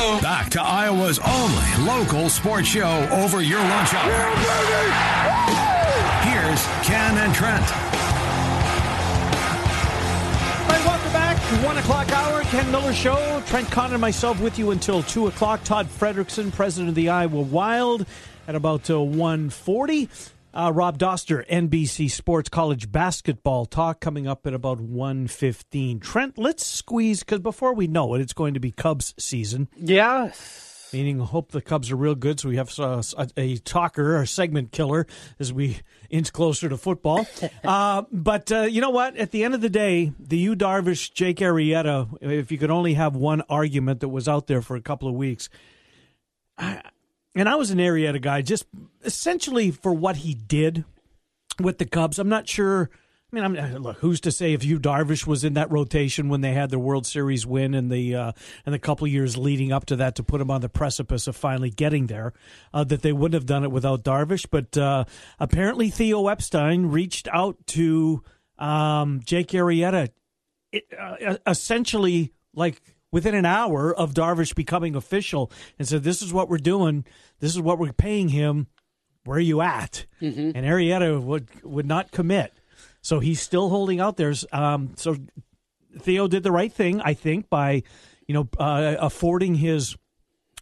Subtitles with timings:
[0.00, 0.20] go.
[0.20, 4.10] Back to Iowa's only local sports show over your lunch hour.
[6.24, 7.64] Here's Ken and Trent.
[10.62, 11.36] All right, welcome back.
[11.64, 13.42] One o'clock hour, Ken Miller Show.
[13.46, 15.64] Trent Conn and myself with you until two o'clock.
[15.64, 18.06] Todd Fredrickson, president of the Iowa Wild,
[18.48, 20.08] at about uh, one forty.
[20.52, 26.00] Uh, Rob Dauster, NBC Sports College basketball talk coming up at about 1.15.
[26.00, 29.68] Trent, let's squeeze, because before we know it, it's going to be Cubs season.
[29.76, 30.32] Yeah.
[30.92, 34.26] Meaning, hope the Cubs are real good, so we have uh, a, a talker, a
[34.26, 35.06] segment killer,
[35.38, 35.78] as we
[36.10, 37.26] inch closer to football.
[37.64, 39.16] uh, but uh, you know what?
[39.16, 42.94] At the end of the day, the Yu Darvish, Jake Arrieta, if you could only
[42.94, 45.48] have one argument that was out there for a couple of weeks,
[46.58, 46.82] I,
[47.34, 48.66] and I was an Arrieta guy, just
[49.04, 50.84] essentially for what he did
[51.60, 52.18] with the Cubs.
[52.18, 52.90] I'm not sure.
[53.32, 56.40] I mean, I'm, look, who's to say if Yu Darvish was in that rotation when
[56.40, 58.32] they had their World Series win and the uh,
[58.66, 61.36] and the couple years leading up to that to put him on the precipice of
[61.36, 62.32] finally getting there,
[62.74, 64.46] uh, that they wouldn't have done it without Darvish.
[64.50, 65.04] But uh,
[65.38, 68.24] apparently, Theo Epstein reached out to
[68.58, 70.10] um, Jake Arrieta,
[70.72, 72.82] it, uh, essentially like
[73.12, 77.04] within an hour of Darvish becoming official, and said, "This is what we're doing.
[77.40, 78.68] This is what we're paying him.
[79.24, 80.52] Where are you at?" Mm-hmm.
[80.54, 82.52] And Arrieta would would not commit.
[83.02, 84.34] So he's still holding out there.
[84.52, 85.16] Um, so
[85.98, 87.82] Theo did the right thing, I think, by
[88.26, 89.96] you know uh, affording his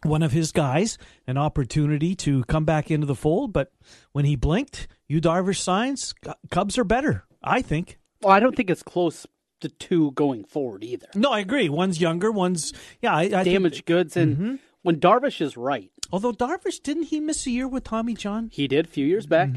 [0.03, 0.97] one of his guys
[1.27, 3.53] an opportunity to come back into the fold.
[3.53, 3.71] But
[4.11, 6.13] when he blinked, Yu Darvish signs.
[6.49, 7.99] Cubs are better, I think.
[8.21, 9.25] Well, I don't think it's close
[9.61, 11.07] to two going forward either.
[11.15, 11.69] No, I agree.
[11.69, 13.13] One's younger, one's yeah.
[13.15, 14.55] I, I Damaged goods, and Mm-hmm.
[14.83, 18.49] when Darvish is right, although Darvish didn't he miss a year with Tommy John?
[18.53, 19.49] he did a few years back.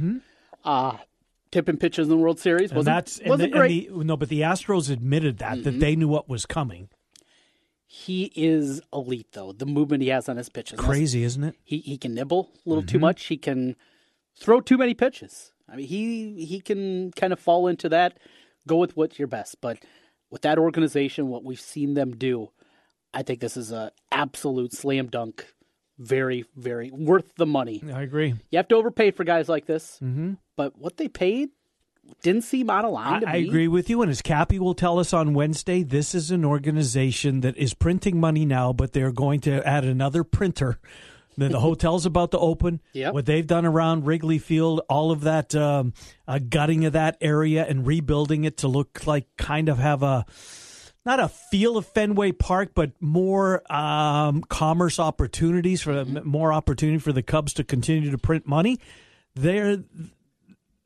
[0.65, 0.97] Uh
[1.51, 2.79] tipping pitches in the World Series Mm-hmm.
[2.79, 3.89] And wasn't that's and wasn't the- great.
[3.97, 6.89] the- no, but the Astros admitted that that they knew what was coming.
[7.87, 9.53] he is elite though.
[9.53, 11.55] The movement he has on his pitches, Crazy, isn't it?
[11.65, 12.89] He he can nibble a little Mm-hmm.
[12.93, 13.25] too much.
[13.27, 13.77] He can
[14.35, 15.53] throw too many pitches.
[15.69, 18.19] I mean, he he can kind of fall into that.
[18.67, 19.79] Go with what's your best, but
[20.31, 22.51] with that organization, what we've seen them do,
[23.13, 25.47] I think this is a absolute slam dunk.
[25.99, 27.83] Very, very worth the money.
[27.93, 28.35] I agree.
[28.51, 30.33] You have to overpay for guys like this, mm-hmm.
[30.57, 31.51] but what they paid
[32.23, 34.03] didn't seem out of line I, I agree with you.
[34.03, 38.19] And as Cappy will tell us on Wednesday, this is an organization that is printing
[38.19, 40.81] money now, but they're going to add another printer.
[41.37, 42.81] Then the hotel's about to open.
[42.93, 43.15] Yep.
[43.15, 45.95] What they've done around Wrigley Field, all of that um,
[46.29, 50.27] uh, gutting of that area and rebuilding it to look like kind of have a
[51.05, 57.13] not a feel of Fenway Park, but more um, commerce opportunities for more opportunity for
[57.13, 58.79] the Cubs to continue to print money.
[59.35, 59.83] They're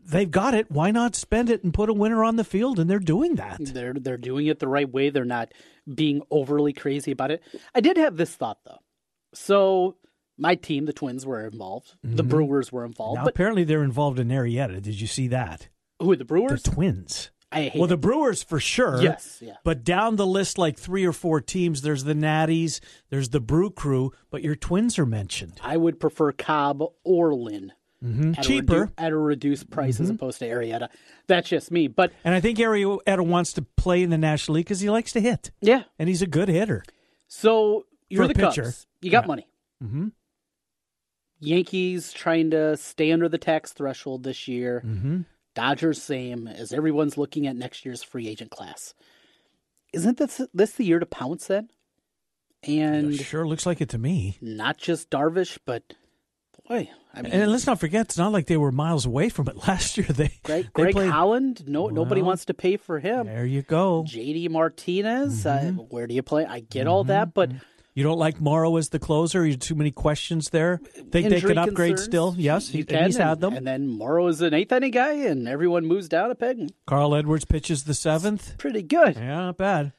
[0.06, 0.70] they've got it.
[0.70, 2.78] Why not spend it and put a winner on the field?
[2.78, 3.58] And they're doing that.
[3.60, 5.10] They're they're doing it the right way.
[5.10, 5.52] They're not
[5.92, 7.42] being overly crazy about it.
[7.74, 8.78] I did have this thought though.
[9.34, 9.96] So
[10.38, 11.94] my team, the Twins, were involved.
[12.02, 12.28] The mm-hmm.
[12.28, 13.16] Brewers were involved.
[13.16, 14.80] Now but apparently they're involved in Arrieta.
[14.82, 15.68] Did you see that?
[16.00, 16.62] who are the Brewers?
[16.62, 16.70] The?
[16.72, 17.30] Twins.
[17.50, 17.96] I hate Well, the.
[17.96, 19.00] Brewers for sure.
[19.00, 19.54] Yes, yeah.
[19.64, 23.70] But down the list, like three or four teams, there's the Natties, there's the Brew
[23.70, 25.60] Crew, but your Twins are mentioned.
[25.62, 27.72] I would prefer Cobb or Lynn.
[28.04, 28.32] Mm-hmm.
[28.36, 28.82] At Cheaper.
[28.82, 30.16] a redu- at a reduced price as mm-hmm.
[30.16, 30.88] opposed to Arrieta.
[31.28, 31.88] That's just me.
[31.88, 35.12] But And I think Arrieta wants to play in the National League because he likes
[35.12, 36.84] to hit, yeah, and he's a good hitter.
[37.26, 38.64] so you're the pitcher.
[38.64, 38.86] Cubs.
[39.00, 39.28] You got Yeah.
[39.28, 39.46] money.
[39.82, 40.08] Mm-hmm.
[41.40, 44.82] Yankees trying to stay under the tax threshold this year.
[44.84, 45.20] Mm-hmm.
[45.54, 48.94] Dodgers same as everyone's looking at next year's free agent class.
[49.92, 51.70] Isn't this this the year to pounce then?
[52.62, 54.38] And Sure looks like it to me.
[54.40, 55.94] not just Darvish, but
[56.68, 59.48] boy, I mean, And let's not forget, it's not like they were miles away from
[59.48, 60.06] it last year.
[60.08, 61.10] They Greg, they Greg played.
[61.10, 61.64] Holland.
[61.68, 63.26] No, nobody wants to pay for him.
[63.26, 64.04] There you go.
[64.06, 65.46] JD Martinez.
[65.46, 65.76] Uh, Mm-hmm.
[65.88, 66.44] where do you play?
[66.44, 67.52] I get all that, but
[67.96, 69.46] You don't like Morrow as the closer?
[69.46, 70.78] You too many questions there.
[71.10, 72.34] Think they can upgrade concerns, still?
[72.36, 73.06] Yes, he, can.
[73.06, 73.54] he's and, had them.
[73.54, 76.70] And then Morrow is an eighth inning guy, and everyone moves down a peg.
[76.86, 78.58] Carl Edwards pitches the seventh.
[78.58, 79.92] Pretty good Yeah, not bad.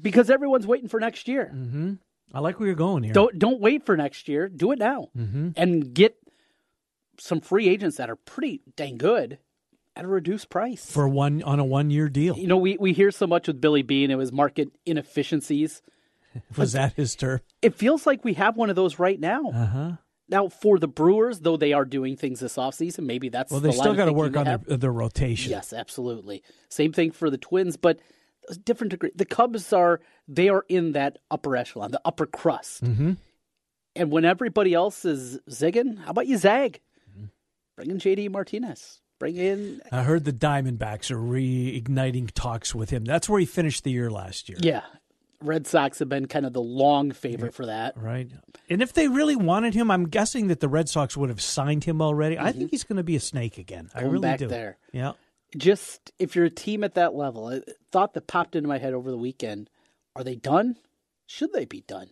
[0.00, 1.50] because everyone's waiting for next year.
[1.52, 1.94] Mm-hmm.
[2.32, 3.12] I like where you're going here.
[3.12, 4.48] Don't don't wait for next year.
[4.48, 5.50] Do it now Mm-hmm.
[5.56, 6.16] and get
[7.18, 9.38] some free agents that are pretty dang good
[9.96, 10.90] at a reduced price.
[10.90, 12.38] for one on a one year deal.
[12.38, 14.10] you know, we, we hear so much with Billy Beane.
[14.12, 15.82] It was market inefficiencies.
[16.56, 17.42] Was that his turf?
[17.60, 19.50] It feels like we have one of those right now.
[19.52, 19.92] Uh huh.
[20.28, 23.56] Now, for the Brewers, though they are doing things this offseason, maybe that's the.
[23.56, 25.50] Well, the they still got to work on their, their rotation.
[25.50, 26.42] Yes, absolutely.
[26.70, 27.98] Same thing for the Twins, but
[28.48, 29.10] a different degree.
[29.14, 32.82] The Cubs are they are in that upper echelon, the upper crust.
[32.82, 33.12] Mm-hmm.
[33.94, 36.80] And when everybody else is zigging, how about you zag?
[37.10, 37.26] Mm-hmm.
[37.76, 39.00] Bring in JD Martinez.
[39.18, 43.04] Bring in I heard the Diamondbacks are reigniting talks with him.
[43.04, 44.58] That's where he finished the year last year.
[44.60, 44.82] yeah.
[45.44, 47.96] Red Sox have been kind of the long favorite for that.
[47.96, 48.30] Right.
[48.70, 51.84] And if they really wanted him, I'm guessing that the Red Sox would have signed
[51.84, 52.38] him already.
[52.38, 53.90] I think he's going to be a snake again.
[53.94, 54.08] I Mm-hmm.
[54.10, 54.48] Really back do.
[54.48, 54.78] there.
[54.92, 55.12] Yeah.
[55.56, 57.60] Just if you're a team at that level, a
[57.90, 59.68] thought that popped into my head over the weekend:
[60.16, 60.76] Are they done?
[61.26, 62.08] Should they be done?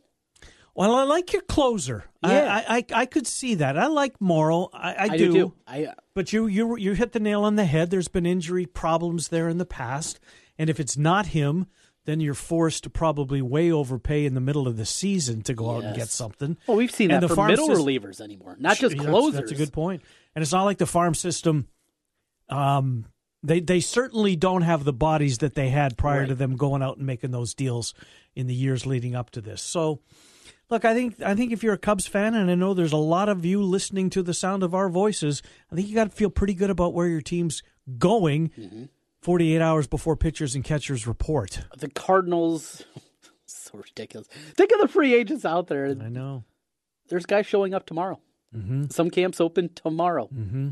[0.74, 2.04] Well, I like your closer.
[2.22, 2.62] I- Yeah.
[2.68, 3.78] I, I, I could see that.
[3.78, 4.68] I like Morrow.
[4.72, 5.54] I, I, I do too.
[5.66, 7.90] I uh, But you, you you hit the nail on the head.
[7.90, 10.20] There's been injury problems there in the past,
[10.58, 11.66] and if it's not him,
[12.06, 15.70] then you're forced to probably way overpay in the middle of the season to go
[15.76, 16.56] out and get something.
[16.66, 19.02] well, we've seen And that the for farm middle sys- relievers anymore, not just Yeah,
[19.04, 19.34] closers.
[19.34, 20.02] That's, that's a good point.
[20.34, 21.68] And it's not like the farm system.
[22.48, 23.06] Um,
[23.42, 26.98] they they certainly don't have the bodies that they had prior to them going out
[26.98, 27.94] and making those deals
[28.34, 29.62] in the years leading up to this.
[29.62, 30.00] So,
[30.68, 32.96] look, I think I think if you're a Cubs fan, and I know there's a
[32.98, 35.42] lot of you listening to the sound of our voices,
[35.72, 37.62] I think you got to feel pretty good about where your team's
[37.98, 38.50] going.
[38.50, 38.84] Mm-hmm.
[39.22, 41.60] 48 hours before pitchers and catchers report.
[41.76, 42.84] the Cardinals.
[43.46, 44.26] so ridiculous.
[44.54, 45.86] Think of the free agents out there.
[45.86, 46.44] I know.
[47.08, 48.20] There's guys showing up tomorrow.
[48.56, 48.86] Mm-hmm.
[48.90, 50.70] Some camps open tomorrow, Mm-hmm.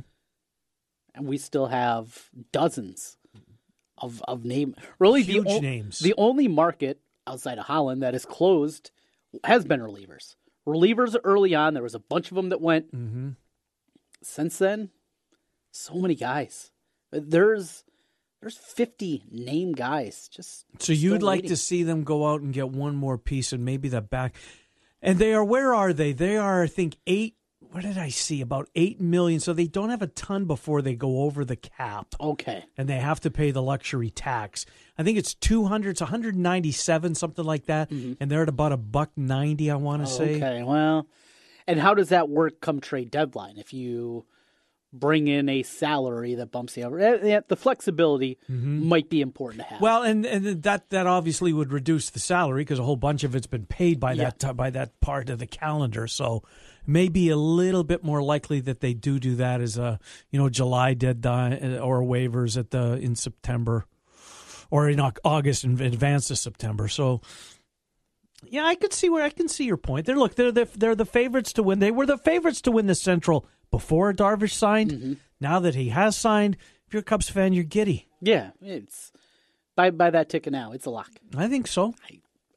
[1.15, 3.17] and we still have dozens
[3.99, 4.75] of of name.
[4.99, 5.99] Really, Huge the o- names.
[6.01, 8.91] The only market outside of Holland that is closed
[9.45, 10.35] has been relievers.
[10.67, 12.93] Relievers early on, there was a bunch of them that went.
[12.95, 13.31] Mm-hmm.
[14.23, 14.91] Since then,
[15.71, 16.71] so many guys.
[17.13, 17.85] There's
[18.41, 20.29] there's 50 name guys.
[20.29, 21.51] Just So you'd like waiting.
[21.51, 24.35] to see them go out and get one more piece and maybe the back.
[25.03, 26.13] And they are, where are they?
[26.13, 27.35] They are, I think, eight.
[27.71, 28.41] What did I see?
[28.41, 29.41] About eight million.
[29.41, 32.65] So they don't have a ton before they go over the cap Okay.
[32.79, 34.65] and they have to pay the luxury tax.
[34.97, 37.91] I think it's 200, it's 197, something like that.
[37.91, 40.35] And they're at about a buck 90, I want to say.
[40.37, 40.43] Mm-hmm.
[40.45, 41.07] Okay, well,
[41.67, 43.59] and how does that work come trade deadline?
[43.59, 44.25] If you
[44.93, 49.61] bring in a salary that bumps you over, eh, yeah, the flexibility might be important
[49.63, 49.77] to have.
[49.77, 49.85] Mm-hmm.
[49.85, 53.35] Well, and, and that that obviously would reduce the salary because a whole bunch of
[53.35, 54.31] it's been paid by Yeah.
[54.39, 56.07] that by that part of the calendar.
[56.07, 56.43] So
[56.87, 59.99] maybe a little bit more likely that they do do that as a
[60.31, 63.85] you know July deadline or waivers at the in September
[64.71, 66.89] or in August in advance of September.
[66.89, 67.21] So.
[68.47, 70.07] Yeah, I could see where I can see your point.
[70.07, 71.81] They're look, they're the, they're the favorites to win.
[71.81, 74.91] They were the favorites to win the Central before Darvish signed.
[74.93, 75.13] Mm-hmm.
[75.41, 76.57] Now that he has signed,
[76.87, 78.09] if you're a Cubs fan, you're giddy.
[78.21, 79.13] yeah, it's
[79.77, 80.73] by by that ticket now.
[80.73, 81.11] It's a lock.
[81.37, 81.95] I think so.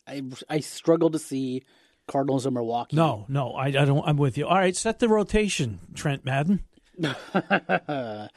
[0.07, 1.63] I I struggle to see
[2.07, 2.95] Cardinals or Milwaukee.
[2.95, 4.03] No, no, I, I don't.
[4.05, 4.47] I'm with you.
[4.47, 6.63] All right, set the rotation, Trent Maddon.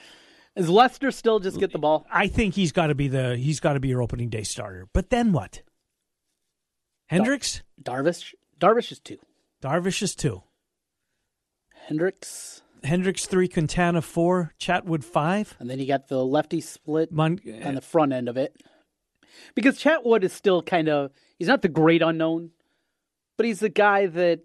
[0.57, 2.07] Is Lester still just get the ball?
[2.13, 4.87] I think he's got to be the he's got to be your opening day starter.
[4.93, 5.63] But then what?
[7.07, 8.35] Hendricks, Darvish.
[8.61, 9.19] Darvish is two.
[9.63, 10.43] Darvish is two.
[11.87, 15.57] Hendricks, Hendricks three, Quintana four, Chatwood five.
[15.59, 18.57] and then you got the lefty split Mon- on the front end of it.
[19.55, 22.51] Because Chatwood is still kind of he's not the great unknown,
[23.37, 24.41] but he's the guy that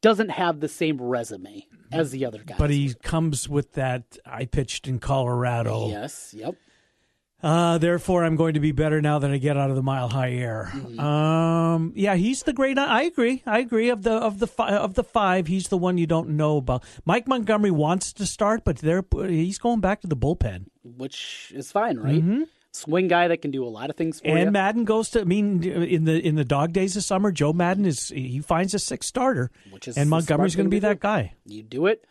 [0.00, 2.58] doesn't have the same resume as the other guys.
[2.58, 4.18] but he comes with that.
[4.26, 5.88] I pitched in Colorado.
[5.88, 6.54] yes, yep.
[7.40, 10.08] Uh, therefore, I'm going to be better now that I get out of the mile
[10.08, 10.72] high air.
[10.98, 12.78] Um, yeah, he's the great.
[12.78, 13.42] I agree.
[13.46, 13.90] I agree.
[13.90, 16.82] Of the of the fi- of the five, he's the one you don't know about.
[17.04, 20.66] Mike Montgomery wants to start, but they're he's going back to the bullpen.
[20.82, 22.24] Which is fine, right?
[22.72, 24.36] Swing guy that can do a lot of things for Mm-hmm.
[24.36, 24.50] And you.
[24.52, 25.20] Maddon goes to.
[25.20, 28.74] I mean, in the in the dog days of summer, Joe Maddon is he finds
[28.74, 30.98] a sixth starter, Which is and Montgomery's going to be that do.
[31.00, 31.34] guy.
[31.46, 32.04] You do it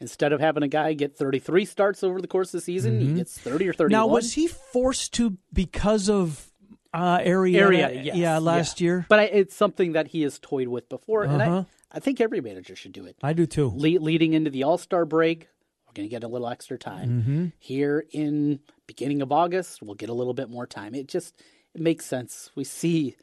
[0.00, 3.14] instead of having a guy get 33 starts over the course of the season, he
[3.14, 3.86] gets 30 or 31.
[3.86, 3.92] Mm-hmm.
[4.08, 6.50] Now, was he forced to because of
[6.92, 7.60] uh, area?
[7.60, 7.90] area?
[8.02, 8.84] Yes, yeah, last yeah.
[8.84, 9.06] year.
[9.08, 11.64] But I, it's something that he has toyed with before, and Uh-huh.
[11.92, 13.16] I, I think every manager should do it.
[13.22, 13.72] I do too.
[13.74, 15.48] Le- leading into the All Star break,
[15.86, 17.08] we're going to get a little extra time.
[17.22, 17.46] Mm-hmm.
[17.58, 20.94] Here in beginning of August, we'll get a little bit more time.
[20.94, 21.40] It just
[21.74, 22.50] it makes sense.
[22.56, 23.16] We see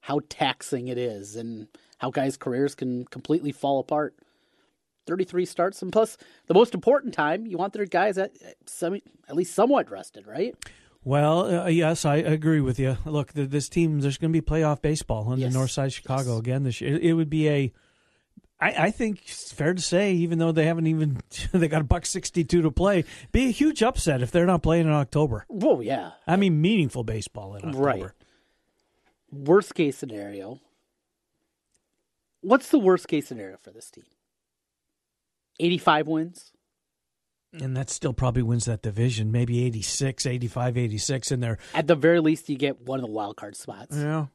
[0.00, 1.68] how taxing it is and
[1.98, 4.14] how guys' careers can completely fall apart.
[5.08, 8.94] 33 starts, and plus the most important time, you want their guys at, at, some,
[9.28, 10.54] at least somewhat rested, right?
[11.02, 12.98] Well, uh, yes, I agree with you.
[13.04, 15.52] Look, th- this team, there's going to be playoff baseball in Yes.
[15.52, 16.38] the North Side of Chicago Yes.
[16.40, 16.94] again this year.
[16.96, 17.72] It, it would be a,
[18.60, 21.18] I, I think it's fair to say, even though they haven't even,
[21.52, 24.86] they got a buck 62 to play, be a huge upset if they're not playing
[24.86, 25.46] in October.
[25.48, 26.10] Whoa, yeah.
[26.26, 27.82] I mean, meaningful baseball in October.
[27.84, 28.04] Right.
[29.32, 30.60] Worst case scenario,
[32.40, 34.04] What's the worst case scenario for this team?
[35.60, 36.52] 85 wins?
[37.52, 41.58] And that still probably wins that division, maybe 86, 85, 86 in there.
[41.74, 43.96] At the very least, you get one of the wild card spots.
[43.96, 44.26] Yeah.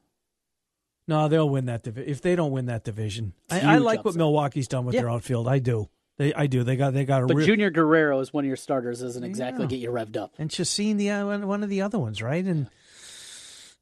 [1.06, 2.10] No, they'll win that division.
[2.10, 4.16] If they don't win that division, I, I, like what.
[4.16, 5.02] Milwaukee's done with Yeah.
[5.02, 5.46] their outfield.
[5.46, 5.88] I do.
[6.16, 6.64] They, I do.
[6.64, 7.46] They got, they got a But real.
[7.46, 9.68] Junior Guerra is one of your starters, doesn't exactly Yeah.
[9.68, 10.32] get you revved up.
[10.38, 12.44] and just seeing the uh, one of the other ones, right?
[12.44, 12.68] And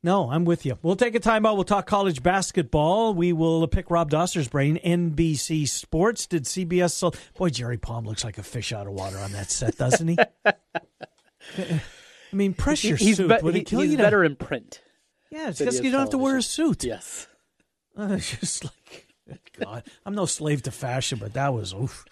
[0.02, 0.78] no, I'm with you.
[0.82, 1.54] We'll take a timeout.
[1.54, 3.14] We'll talk college basketball.
[3.14, 4.78] We will pick Rob Dauster's brain.
[4.84, 6.90] NBC Sports did CBS.
[6.92, 10.08] So, boy, Jerry Palm looks like a fish out of water on that set, doesn't
[10.08, 10.16] he?
[11.58, 11.80] I
[12.32, 13.28] mean, press your he's suit.
[13.28, 14.80] be- Would he- kill he's you to- better in print.
[15.30, 16.84] Yeah, it's than he just is you don't have to wear a suit.
[16.84, 17.26] Yes.
[17.96, 19.06] Uh, it's just like,
[19.58, 22.04] God, I'm no slave to fashion, but that was oof.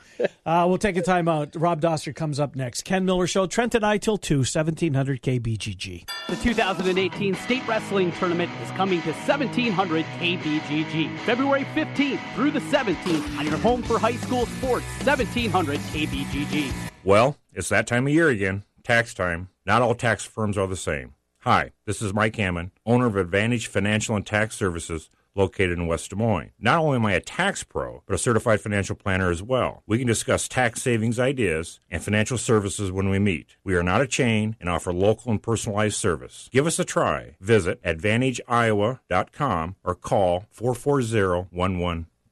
[0.45, 1.57] Uh, we'll take a time out.
[1.57, 2.83] Rob Dauster comes up next.
[2.83, 6.09] Ken Miller Show, Trent and I till 2, 1700 KBGG.
[6.29, 13.39] The 2018 State Wrestling Tournament is coming to 1700 KBGG, February 15th through the 17th
[13.39, 16.73] on your home for high school sports, 1700 KBGG.
[17.03, 19.49] Well, it's that time of year again, tax time.
[19.65, 21.15] Not all tax firms are the same.
[21.45, 26.11] Hi, this is Mike Hammond, owner of Advantage Financial and Tax Services located in West
[26.11, 26.51] Des Moines.
[26.59, 29.83] Not only am I a tax pro, but a certified financial planner as well.
[29.87, 33.57] We can discuss tax savings ideas and financial services when we meet.
[33.65, 36.49] We are not a chain and offer local and personalized service.
[36.53, 37.37] Give us a try.
[37.41, 40.47] Visit AdvantageIowa.com or call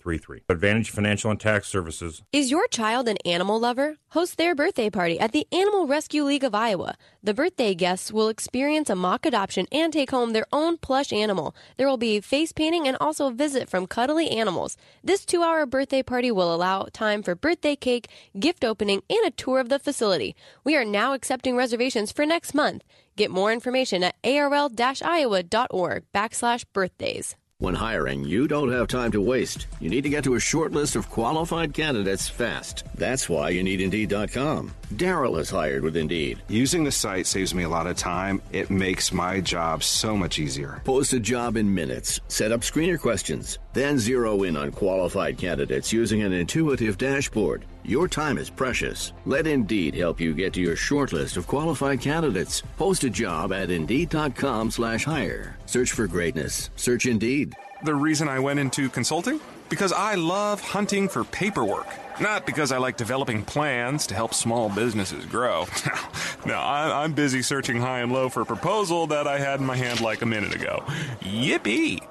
[0.09, 0.41] 440-1133.
[0.49, 3.97] Advantage Financial and Tax Services Is your child an animal lover?
[4.11, 6.97] Host their birthday party at the Animal Rescue League of Iowa.
[7.23, 11.55] The birthday guests will experience a mock adoption and take home their own plush animal.
[11.77, 14.77] There will be face painting and also a visit from cuddly animals.
[15.05, 19.31] This two hour birthday party will allow time for birthday cake, gift opening, and a
[19.31, 20.35] tour of the facility.
[20.65, 22.83] We are now accepting reservations for next month.
[23.17, 27.37] Get more information at arl-iowa.org backslash birthdays.
[27.61, 29.67] When hiring, you don't have time to waste.
[29.81, 32.85] You need to get to a short list of qualified candidates fast.
[32.95, 34.77] That's why you need Indeed.com.
[34.95, 36.41] Daryl is hired with Indeed.
[36.47, 38.41] Using the site saves me a lot of time.
[38.53, 40.83] It makes my job so much easier.
[40.85, 42.21] Post a job in minutes.
[42.29, 43.59] Set up screener questions.
[43.73, 47.65] Then zero in on qualified candidates using an intuitive dashboard.
[47.88, 49.14] Your time is precious.
[49.25, 52.61] Let Indeed help you get to your short list of qualified candidates.
[52.76, 55.57] Post a job at Indeed.com slash hire.
[55.64, 56.68] Search for greatness.
[56.76, 57.54] Search Indeed.
[57.85, 59.40] The reason I went into consulting?
[59.71, 61.87] Because I love hunting for paperwork.
[62.21, 65.64] Not because I like developing plans to help small businesses grow.
[66.45, 69.76] no, I'm busy searching high and low for a proposal that I had in my
[69.76, 70.85] hand like a minute ago.
[71.21, 72.07] Yippee!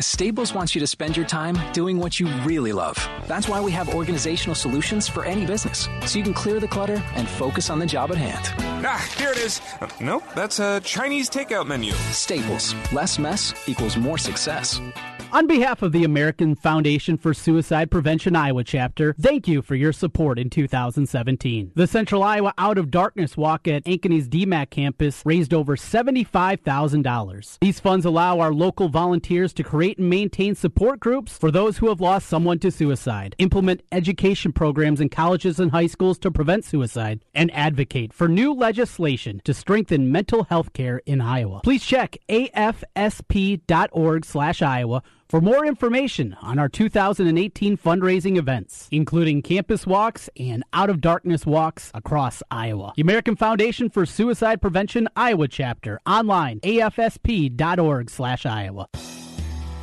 [0.00, 2.96] Staples wants you to spend your time doing what you really love.
[3.26, 7.02] That's why we have organizational solutions for any business, so you can clear the clutter
[7.14, 8.54] and focus on the job at hand.
[8.86, 9.60] Ah, here it is.
[9.80, 11.92] Uh, nope, that's a Chinese takeout menu.
[12.12, 14.80] Staples, less mess equals more success.
[15.32, 19.92] On behalf of the American Foundation for Suicide Prevention Iowa chapter, thank you for your
[19.92, 21.72] support in 2017.
[21.74, 27.58] The Central Iowa Out of Darkness Walk at Ankeny's DMACC campus raised over $75,000.
[27.60, 31.88] These funds allow our local volunteers to create and maintain support groups for those who
[31.88, 36.64] have lost someone to suicide, implement education programs in colleges and high schools to prevent
[36.64, 41.60] suicide, and advocate for new legislation to strengthen mental health care in Iowa.
[41.62, 49.86] Please check afsp.org slash Iowa for more information on our 2018 fundraising events, including campus
[49.86, 52.92] walks and out of darkness walks across Iowa.
[52.96, 58.88] The American Foundation for Suicide Prevention Iowa chapter online afsp.org slash Iowa.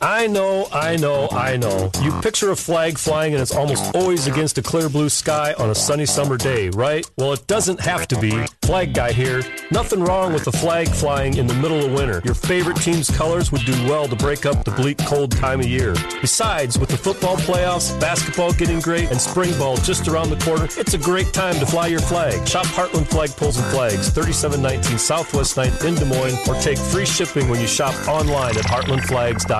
[0.00, 1.90] I know, I know, I know.
[2.02, 5.70] You picture a flag flying and it's almost always against a clear blue sky on
[5.70, 7.04] a sunny summer day, right?
[7.16, 8.46] Well, it doesn't have to be.
[8.62, 9.42] Flag guy here.
[9.70, 12.22] Nothing wrong with a flag flying in the middle of winter.
[12.24, 15.66] Your favorite team's colors would do well to break up the bleak, cold time of
[15.66, 15.94] year.
[16.20, 20.64] Besides, with the football playoffs, basketball getting great, and spring ball just around the corner,
[20.76, 22.46] it's a great time to fly your flag.
[22.46, 27.06] Shop Heartland Flag Poles and Flags, 3719 Southwest 9th in Des Moines, or take free
[27.06, 29.55] shipping when you shop online at heartlandflags.com.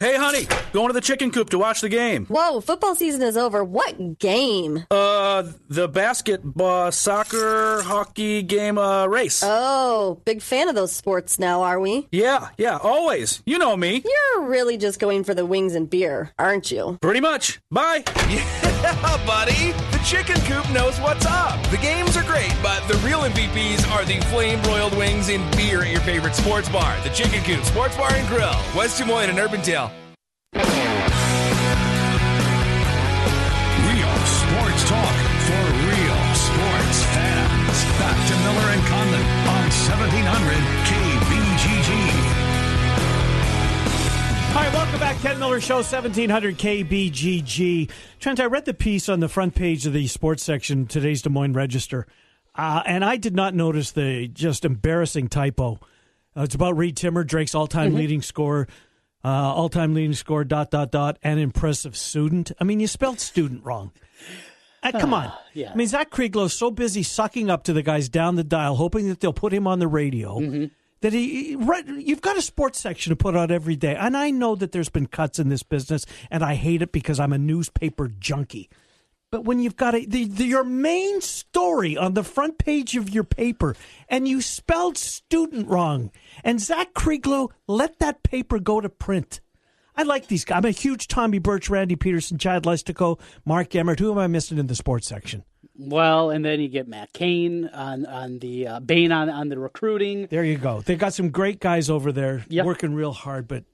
[0.00, 2.26] Hey, honey, going to the chicken coop to watch the game.
[2.26, 3.64] Whoa, football season is over.
[3.64, 4.84] What game?
[4.90, 9.42] Uh, the basketball, soccer, hockey game, uh, race.
[9.44, 12.06] Oh, big fan of those sports now, are we?
[12.12, 13.42] Yeah, yeah, always.
[13.46, 14.04] You know me.
[14.04, 16.98] You're really just going for the wings and beer, aren't you?
[17.00, 17.60] Pretty much.
[17.70, 18.04] Bye.
[18.84, 19.72] Yeah, buddy.
[19.96, 21.56] The chicken coop knows what's up.
[21.70, 25.80] The games are great, but the real MVPs are the flame broiled wings and beer
[25.80, 26.94] at your favorite sports bar.
[27.02, 29.88] The Chicken Coop Sports Bar and Grill, West Des Moines and Urbandale.
[33.88, 35.16] Real sports talk
[35.48, 37.78] for real sports fans.
[37.96, 40.83] Back to Miller and Condon on 1700
[45.14, 45.22] back.
[45.22, 47.90] Ken Miller Show, 1700 KBGG.
[48.20, 51.30] Trent, I read the piece on the front page of the sports section, today's Des
[51.30, 52.06] Moines Register,
[52.54, 55.78] uh, and I did not notice the just embarrassing typo.
[56.36, 57.96] Uh, it's about Reed Timmer, Drake's all time Mhm.
[57.96, 58.68] leading scorer,
[59.24, 62.52] uh, all time leading scorer, dot, dot, dot, and impressive student.
[62.60, 63.92] I mean, you spelled student wrong.
[64.82, 65.32] Uh, come on.
[65.54, 65.72] yeah.
[65.72, 69.08] I mean, Zach Krieglow's so busy sucking up to the guys down the dial, hoping
[69.08, 70.38] that they'll put him on the radio.
[71.04, 74.30] That he, right, you've got a sports section to put out every day, and I
[74.30, 77.38] know that there's been cuts in this business, and I hate it because I'm a
[77.38, 78.70] newspaper junkie.
[79.30, 83.10] But when you've got a, the, the, your main story on the front page of
[83.10, 83.76] your paper,
[84.08, 86.10] and you spelled student wrong,
[86.42, 89.42] and Zach Krieglow let that paper go to print.
[89.94, 90.56] I like these guys.
[90.56, 94.00] I'm a huge Tommy Birch, Randy Peterson, Chad Leistikow, Mark Emmert.
[94.00, 95.44] Who am I missing in the sports section?
[95.76, 99.58] Well, and then you get Matt Kane on on the uh, Bain on on the
[99.58, 100.26] recruiting.
[100.28, 100.80] There you go.
[100.82, 103.64] They got some great guys over there working real hard, but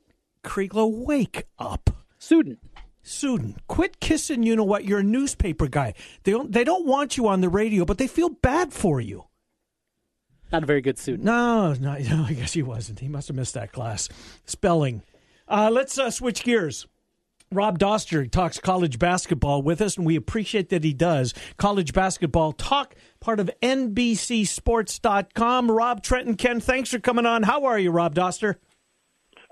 [0.42, 1.90] Krieglow, wake up.
[2.18, 2.58] Student.
[3.02, 5.94] Student, quit kissing you know what, you're a newspaper guy.
[6.24, 9.24] They don't they don't want you on the radio, but they feel bad for you.
[10.52, 11.24] Not a very good student.
[11.24, 13.00] No, no, no I guess he wasn't.
[13.00, 14.08] He must have missed that class.
[14.44, 15.02] Spelling.
[15.48, 16.86] Uh, let's uh, switch gears.
[17.52, 21.34] Rob Dauster talks college basketball with us, and we appreciate that he does.
[21.56, 25.68] College basketball talk, part of NBCSports.com.
[25.68, 27.42] Rob Trenton, Ken, thanks for coming on.
[27.42, 28.54] How are you, Rob Doster?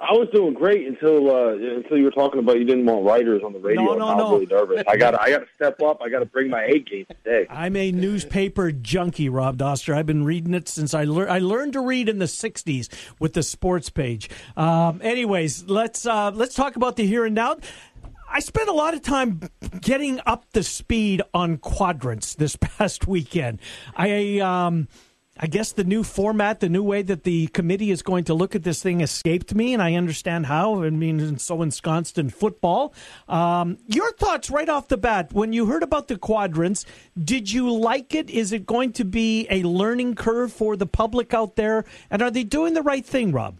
[0.01, 3.43] I was doing great until uh, until you were talking about you didn't want writers
[3.45, 3.83] on the radio.
[3.83, 4.33] No, no, I was no.
[4.35, 4.85] really nervous.
[4.87, 6.01] I got I got to step up.
[6.01, 7.47] I got to bring my A game today.
[7.51, 9.97] I'm a newspaper junkie, Rob Dauster.
[9.97, 11.33] I've been reading it since I learned.
[11.33, 14.31] I learned to read in the '60s with the sports page.
[14.57, 17.57] Um, anyways, let's uh, let's talk about the here and now.
[18.31, 19.41] I spent a lot of time
[19.81, 23.61] getting up the speed on quadrants this past weekend.
[23.97, 24.87] I um,
[25.41, 28.57] I guess the new format, the new way that the committee is going to look
[28.57, 30.83] at this thing escaped me, and I understand how.
[30.83, 32.93] I mean, so ensconced in football.
[33.29, 36.85] Um, your thoughts right off the bat when you heard about the quadrants?
[37.17, 38.29] Did you like it?
[38.31, 41.85] Is it going to be a learning curve for the public out there?
[42.11, 43.59] And are they doing the right thing, Rob?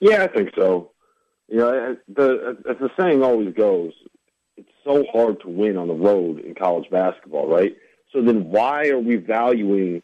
[0.00, 0.90] Yeah, I think so.
[1.48, 3.92] You know, the as the saying always goes,
[4.56, 7.74] it's so hard to win on the road in college basketball, right?
[8.12, 10.02] So then, why are we valuing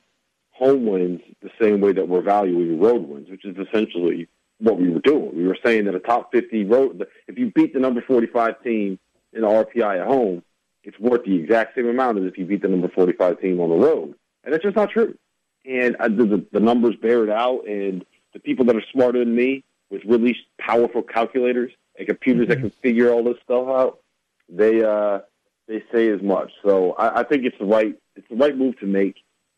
[0.59, 4.91] home wins the same way that we're valuing road wins, which is essentially what we
[4.91, 5.37] were doing?
[5.37, 8.99] We were saying that a top fifty road, if you beat the number forty-five team
[9.33, 10.43] in the RPI at home,
[10.83, 13.71] it's worth the exact same amount as if you beat the number forty-five team on
[13.71, 15.17] the road, and that's just not true.
[15.65, 19.65] And the, the numbers bear it out, and the people that are smarter than me
[19.91, 24.01] with really powerful calculators and computers that can figure all this stuff out,
[24.49, 25.21] they uh,
[25.67, 26.51] they say as much.
[26.65, 29.17] So I, I think it's the right it's the right move to make.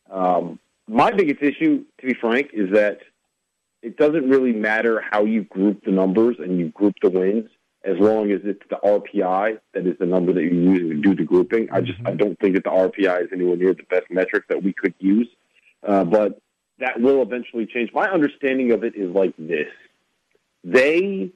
[0.09, 0.59] Um,
[0.91, 2.99] my biggest issue, to be frank, is that
[3.81, 7.49] it doesn't really matter how you group the numbers and you group the wins,
[7.83, 11.15] as long as it's the RPI that is the number that you use to do
[11.15, 11.69] the grouping.
[11.71, 14.61] I just I don't think that the RPI is anywhere near the best metric that
[14.61, 15.27] we could use,
[15.87, 16.39] uh, but
[16.79, 17.91] that will eventually change.
[17.93, 19.69] My understanding of it is like this:
[20.63, 21.31] they,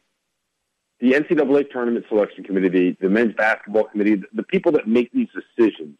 [0.99, 5.97] the NCAA tournament selection committee, the, men's basketball committee, the people that make these decisions,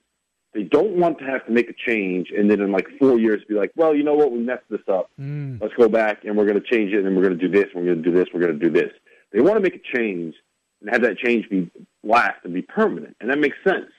[0.56, 3.44] They don't want to have to make a change and then in like four years
[3.48, 5.12] be like, well, you know what, we messed this up.
[5.20, 5.62] Mm.
[5.62, 7.66] Let's go back and we're going to change it and we're going to do this,
[7.76, 8.92] we're going to do this, we're going to do this.
[9.34, 10.34] They want to make a change
[10.80, 11.70] and have that change be
[12.04, 13.92] last and be permanent, and that makes sense.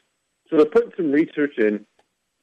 [0.49, 1.85] So they're putting some research in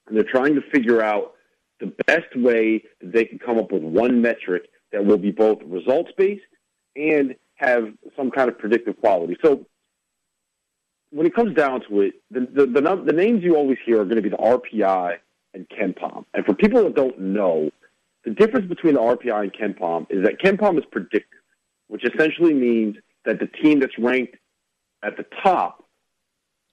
[0.07, 1.33] and they're trying to figure out
[1.79, 5.57] the best way that they can come up with one metric that will be both
[5.65, 6.43] results based
[6.95, 9.35] and have some kind of predictive quality.
[9.43, 9.65] So
[11.13, 14.05] when it comes down to it, the the, the, the names you always hear are
[14.05, 15.17] going to be the RPI
[15.53, 16.25] and KenPom.
[16.33, 17.69] And for people that don't know,
[18.25, 21.39] the difference between the RPI and KenPom is that KenPom is predictive,
[21.87, 24.37] which essentially means that the team that's ranked
[25.03, 25.85] at the top,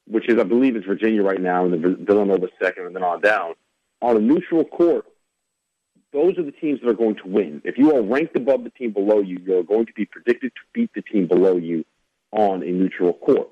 [0.07, 3.21] which is I believe is Virginia right now, and the Villanova second, and then on
[3.21, 3.55] down,
[4.01, 5.05] on a neutral court,
[6.13, 7.61] those are the teams that are going to win.
[7.65, 10.61] If you are ranked above the team below you, you're going to be predicted to
[10.73, 11.85] beat the team below you
[12.33, 13.51] on a neutral court.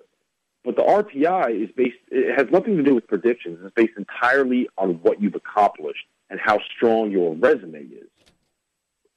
[0.69, 3.59] But the RPI is based, it has nothing to do with predictions.
[3.65, 8.11] It's based entirely on what you've accomplished and how strong your resume is.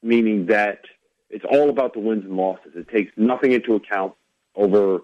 [0.01, 0.85] Meaning that
[1.29, 2.71] it's all about the wins and losses.
[2.73, 4.13] It takes nothing into account
[4.55, 5.01] over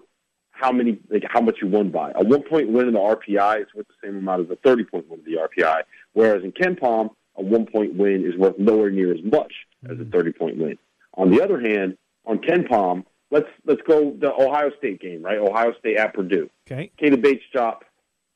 [0.52, 2.12] how many, like how much you won by.
[2.14, 4.84] A one point win in the RPI is worth the same amount as a 30
[4.84, 5.82] point win in the RPI.
[6.14, 9.52] Whereas in KenPom, a one point win is worth nowhere near as much
[9.84, 10.12] as a mm-hmm.
[10.12, 10.78] 30 point win.
[11.12, 15.38] On the other hand, on KenPom, let's let's go the Ohio State game, right?
[15.38, 16.50] Ohio State at Purdue.
[16.70, 16.90] Okay.
[17.00, 17.80] Keita Bates-Diop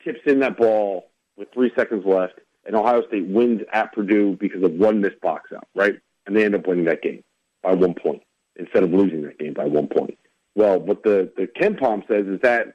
[0.04, 4.62] tips in that ball with three seconds left, and Ohio State wins at Purdue because
[4.62, 5.94] of one missed box out, right?
[6.26, 7.22] And they end up winning that game
[7.62, 8.22] by one point
[8.56, 10.18] instead of losing that game by one point.
[10.54, 12.74] Well, what the the KenPom says is that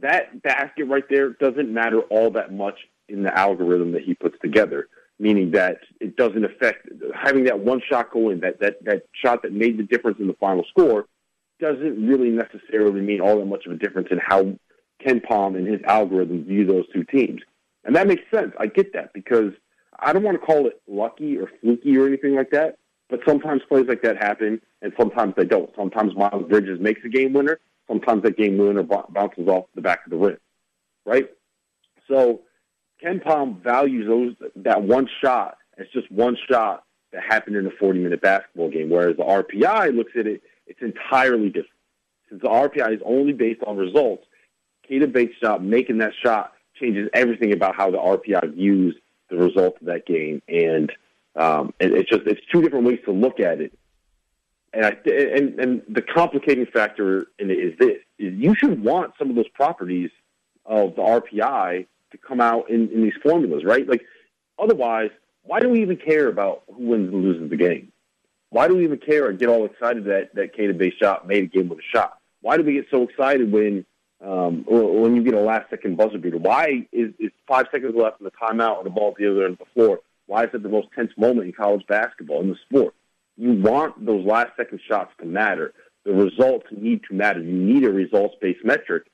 [0.00, 2.78] that basket right there doesn't matter all that much
[3.08, 4.88] in the algorithm that he puts together.
[5.18, 9.40] Meaning that it doesn't affect having that one shot go in, that, that, that shot
[9.44, 11.06] that made the difference in the final score
[11.60, 14.54] doesn't really necessarily mean all that much of a difference in how
[15.04, 17.40] KenPom and his algorithm view those two teams.
[17.84, 18.52] And that makes sense.
[18.58, 19.52] I get that because
[19.98, 23.62] I don't want to call it lucky or fluky or anything like that, but sometimes
[23.68, 25.70] plays like that happen and sometimes they don't.
[25.76, 27.60] Sometimes Miles Bridges makes a game winner.
[27.88, 30.38] Sometimes that game winner bounces off the back of the rim,
[31.04, 31.28] right?
[32.08, 32.40] So
[33.02, 38.00] KenPom values those that one shot as just one shot that happened in a 40
[38.00, 41.70] minute basketball game, whereas the RPI looks at it, it's entirely different.
[42.28, 44.24] Since the RPI is only based on results,
[44.88, 48.96] Keita Bates' shot, making that shot, changes everything about how the RPI views
[49.30, 50.42] the result of that game.
[50.48, 50.92] And
[51.34, 53.72] um, it, it's just it's two different ways to look at it.
[54.72, 59.14] And I and and the complicating factor in it is this: is you should want
[59.18, 60.10] some of those properties
[60.64, 63.86] of the RPI to come out in, in these formulas, right?
[63.88, 64.04] Like,
[64.58, 65.10] otherwise,
[65.42, 67.92] why do we even care about who wins and loses the game?
[68.50, 71.44] Why do we even care or get all excited that that Keita Bates shot made
[71.44, 72.18] a game with a shot?
[72.40, 73.84] Why do we get so excited when
[74.24, 76.38] um, when you get a last second buzzer beater?
[76.38, 79.44] Why is, is five seconds left in the timeout and the ball at the other
[79.44, 80.00] end of the floor?
[80.26, 82.94] Why is it the most tense moment in college basketball in the sport?
[83.36, 85.74] You want those last second shots to matter.
[86.04, 87.40] The results need to matter.
[87.40, 89.06] You need a results based metric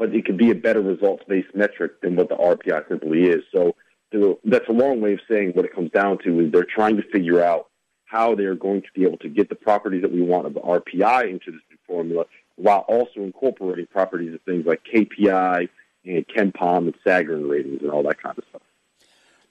[0.00, 3.44] but it could be a better results-based metric than what the RPI simply is.
[3.54, 3.76] So
[4.44, 7.02] that's a long way of saying what it comes down to is they're trying to
[7.12, 7.68] figure out
[8.10, 10.60] how they're going to be able to get the properties that we want of the
[10.60, 12.24] RPI into this new formula
[12.56, 15.68] while also incorporating properties of things like KPI
[16.04, 18.62] and KenPom and Sagarin ratings and all that kind of stuff.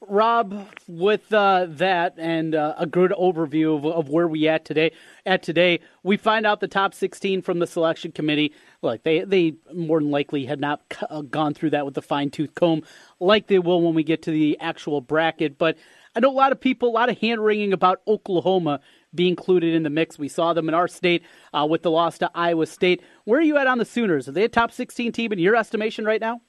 [0.08, 4.92] Rob, with uh, that and uh, a good overview of, of, where we at today,
[5.26, 8.54] at today, we find out the top 16 from the selection committee.
[8.82, 12.02] Look, they they more than likely had not c- uh, gone through that with a
[12.02, 12.84] fine tooth comb,
[13.20, 15.58] like they will when we get to the actual bracket.
[15.58, 15.78] But
[16.16, 18.80] I know a lot of people, a lot of hand wringing about Oklahoma
[19.14, 20.20] being included in the mix.
[20.20, 23.02] We saw them in our state uh, with the loss to Iowa State.
[23.26, 24.28] Where are you at on the Sooners?
[24.28, 26.42] Are they a top 16 team in your estimation right now?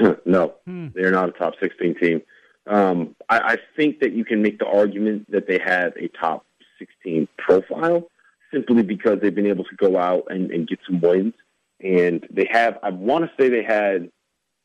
[0.24, 0.88] no, hmm.
[0.94, 2.22] they're not a top 16 team.
[2.66, 6.46] Um, I, I think that you can make the argument that they have a top
[6.78, 8.08] 16 profile
[8.52, 11.34] simply because they've been able to go out and, and get some wins.
[11.80, 14.10] And they have, I want to say they had,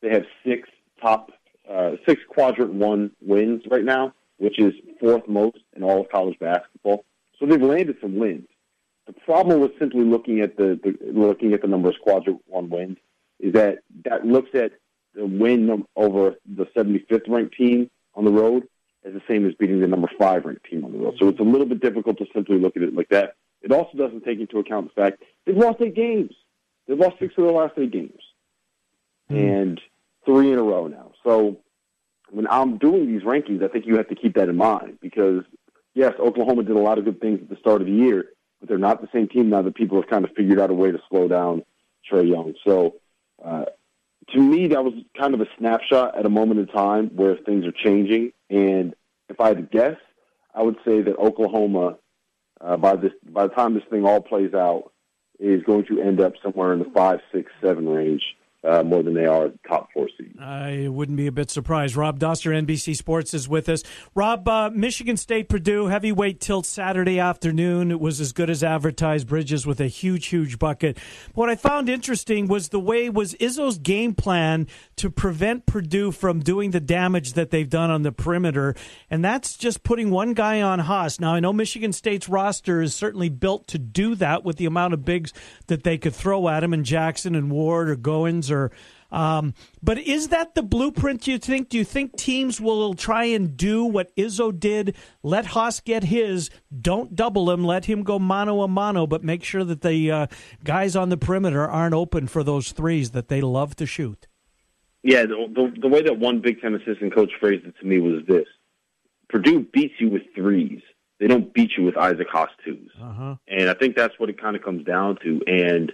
[0.02, 0.68] they have six
[1.00, 1.32] top,
[1.70, 6.38] uh, six quadrant one wins right now, which is fourth most in all of college
[6.38, 7.04] basketball.
[7.38, 8.48] So they've landed some wins.
[9.06, 12.68] The problem with simply looking at the, the looking at the number of quadrant one
[12.68, 12.98] wins
[13.40, 14.72] is that that looks at
[15.14, 18.68] the win over the 75th ranked team on the road
[19.04, 21.14] as the same as beating the number five ranked team on the road.
[21.18, 23.34] So it's a little bit difficult to simply look at it like that.
[23.62, 26.32] It also doesn't take into account the fact they've lost eight games.
[26.86, 28.20] They've lost six of their last eight games,
[29.30, 29.62] mm.
[29.62, 29.80] and
[30.28, 31.12] three in a row now.
[31.24, 31.56] So
[32.30, 35.42] when I'm doing these rankings, I think you have to keep that in mind because
[35.94, 38.26] yes, Oklahoma did a lot of good things at the start of the year,
[38.60, 40.74] but they're not the same team now that people have kind of figured out a
[40.74, 41.62] way to slow down
[42.10, 42.52] Trae Young.
[42.66, 42.96] So
[43.42, 43.64] uh,
[44.34, 47.64] to me, that was kind of a snapshot at a moment in time where things
[47.64, 48.32] are changing.
[48.50, 48.94] And
[49.30, 49.96] if I had to guess,
[50.54, 51.96] I would say that Oklahoma,
[52.60, 54.92] uh, by this by the time this thing all plays out,
[55.38, 58.22] is going to end up somewhere in the five, six, seven range
[58.64, 60.36] uh, more than they are top four seed.
[60.40, 61.94] I wouldn't be a bit surprised.
[61.94, 63.84] Rob Dauster, NBC Sports, is with us.
[64.16, 67.92] Rob, uh, Michigan State, Purdue, heavyweight tilt Saturday afternoon.
[67.92, 69.28] It was as good as advertised.
[69.28, 70.98] Bridges with a huge, huge bucket.
[71.34, 74.66] What I found interesting was the way was Izzo's game plan
[74.96, 78.74] to prevent Purdue from doing the damage that they've done on the perimeter,
[79.08, 81.20] and that's just putting one guy on Haas.
[81.20, 84.94] Now I know Michigan State's roster is certainly built to do that with the amount
[84.94, 85.32] of bigs
[85.68, 88.70] that they could throw at him, and Jackson and Ward or Goins or.
[89.10, 91.26] Um, but is that the blueprint?
[91.26, 91.70] You think?
[91.70, 94.94] Do you think teams will try and do what Izzo did?
[95.22, 96.50] Let Haas get his.
[96.78, 97.64] Don't double him.
[97.64, 100.26] Let him go mano a mano, but make sure that the uh,
[100.62, 104.26] guys on the perimeter aren't open for those threes that they love to shoot.
[105.02, 107.98] Yeah, the, the, the way that one Big Ten assistant coach phrased it to me
[108.00, 108.46] was this:
[109.30, 110.82] Purdue beats you with threes.
[111.18, 113.36] They don't beat you with Isaac Haas 2s Uh-huh.
[113.48, 115.40] and I think that's what it kind of comes down to.
[115.48, 115.90] And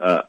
[0.00, 0.22] uh,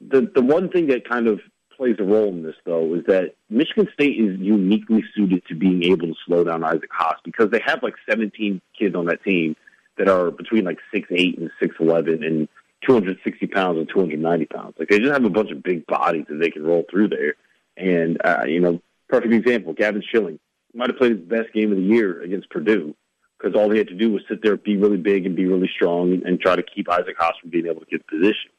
[0.00, 1.40] the the one thing that kind of
[1.76, 5.84] plays a role in this, though, is that Michigan State is uniquely suited to being
[5.84, 9.56] able to slow down Isaac Haas because they have like 17 kids on that team
[9.98, 12.48] that are between like six eight and six eleven and
[12.86, 14.74] 260 pounds and 290 pounds.
[14.78, 17.34] Like they just have a bunch of big bodies that they can roll through there.
[17.76, 20.38] And uh, you know, perfect example, Gavin Schilling
[20.74, 22.94] might have played his best game of the year against Purdue
[23.38, 25.70] because all he had to do was sit there, be really big, and be really
[25.74, 28.50] strong, and, try to keep Isaac Haas from being able to get position.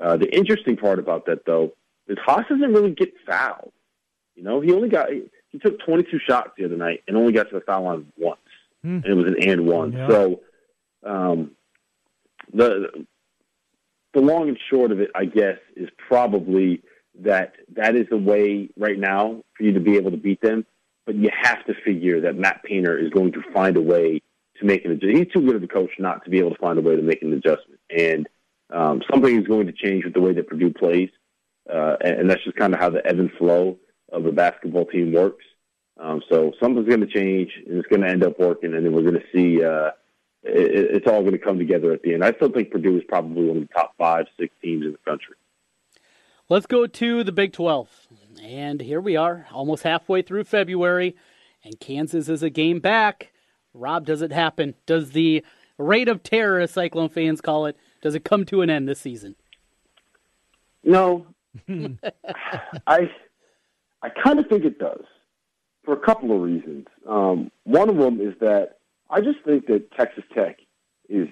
[0.00, 1.72] Uh, the interesting part about that, though,
[2.08, 3.72] is Haas doesn't really get fouled.
[4.34, 7.50] You know, he only got he took 22 shots the other night and only got
[7.50, 8.40] to the foul line once,
[9.04, 9.92] and it was an and one.
[9.92, 10.08] Yeah.
[10.08, 10.40] So,
[11.04, 11.50] um,
[12.52, 13.04] the
[14.14, 16.82] the long and short of it, I guess, is probably
[17.20, 20.64] that that is the way right now for you to be able to beat them.
[21.06, 24.22] But you have to figure that Matt Painter is going to find a way
[24.58, 25.18] to make an adjustment.
[25.18, 27.02] He's too good of a coach not to be able to find a way to
[27.02, 27.80] make an adjustment.
[27.90, 28.28] And
[28.72, 31.10] um, something is going to change with the way that Purdue plays.
[31.72, 33.78] Uh, and, and that's just kind of how the ebb and flow
[34.12, 35.44] of a basketball team works.
[35.98, 38.92] Um, so something's going to change, and it's going to end up working, and then
[38.92, 39.90] we're going to see uh,
[40.42, 42.24] it, it's all going to come together at the end.
[42.24, 45.10] I still think Purdue is probably one of the top five, six teams in the
[45.10, 45.36] country.
[46.48, 48.08] Let's go to the Big 12.
[48.42, 51.14] And here we are, almost halfway through February,
[51.62, 53.32] and Kansas is a game back.
[53.74, 54.74] Rob, does it happen?
[54.86, 55.44] Does the
[55.76, 59.00] rate of terror, as Cyclone fans call it, does it come to an end this
[59.00, 59.36] season?
[60.82, 61.26] No,
[62.86, 63.10] I
[64.02, 65.04] I kind of think it does
[65.84, 66.86] for a couple of reasons.
[67.08, 68.78] Um, one of them is that
[69.10, 70.58] I just think that Texas Tech
[71.08, 71.28] is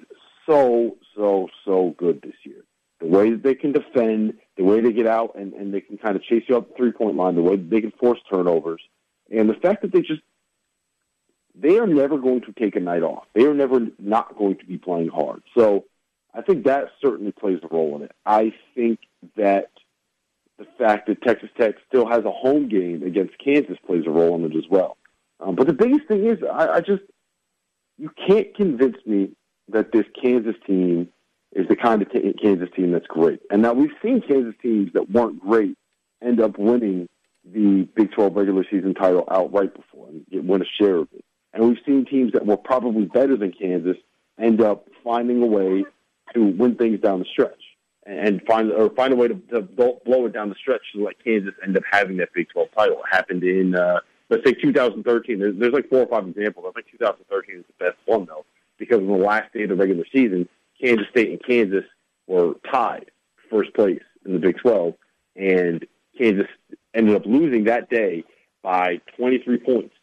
[0.46, 2.64] so so so good this year.
[3.00, 5.98] The way that they can defend, the way they get out and, and they can
[5.98, 8.18] kind of chase you up the three point line, the way that they can force
[8.31, 8.83] turnovers,
[9.31, 10.22] and the fact that they just
[11.54, 13.24] they are never going to take a night off.
[13.35, 15.42] They are never not going to be playing hard.
[15.57, 15.85] So
[16.35, 18.12] I think that certainly plays a role in it.
[18.27, 19.01] I think
[19.37, 19.71] that
[20.59, 24.35] the fact that Texas Tech still has a home game against Kansas plays a role
[24.37, 24.97] in it as well.
[25.41, 27.03] Um, but the biggest thing is, I, I just
[27.97, 29.31] you can't convince me
[29.69, 31.09] that this Kansas team
[31.53, 33.41] is the kind of t- Kansas team that's great.
[33.51, 35.77] And now we've seen Kansas teams that weren't great
[36.23, 37.09] end up winning
[37.45, 41.25] the Big 12 regular season title outright before and get, win a share of it.
[41.53, 43.97] And we've seen teams that were probably better than Kansas
[44.38, 45.85] end up finding a way
[46.35, 47.62] to win things down the stretch
[48.07, 51.23] and find or find a way to, to blow it down the stretch to let
[51.23, 52.99] Kansas end up having that Big 12 title.
[52.99, 55.38] It happened in uh, let's say 2013.
[55.38, 56.67] There's, there's like four or five examples.
[56.69, 58.45] I think 2013 is the best one though
[58.79, 60.49] because on the last day of the regular season,
[60.81, 61.85] Kansas State and Kansas
[62.27, 63.11] were tied
[63.51, 64.95] first place in the Big 12,
[65.37, 65.87] and
[66.17, 66.47] Kansas
[66.95, 68.25] ended up losing that day
[68.62, 69.95] by 23 points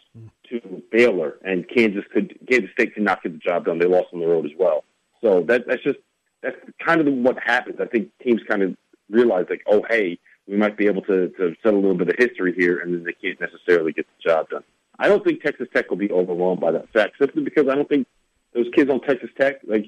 [0.50, 3.80] to Baylor, and Kansas could Kansas State could not get the job done.
[3.80, 4.84] They lost on the road as well.
[5.22, 6.00] So that that's just
[6.46, 7.78] that's kind of what happens.
[7.82, 8.70] I think teams kind of
[9.10, 12.16] realize like, oh hey, we might be able to to set a little bit of
[12.18, 14.64] history here, and then they can't necessarily get the job done.
[14.98, 17.90] I don't think Texas Tech will be overwhelmed by that fact, simply because I don't
[17.90, 18.08] think
[18.54, 19.86] those kids on Texas Tech like.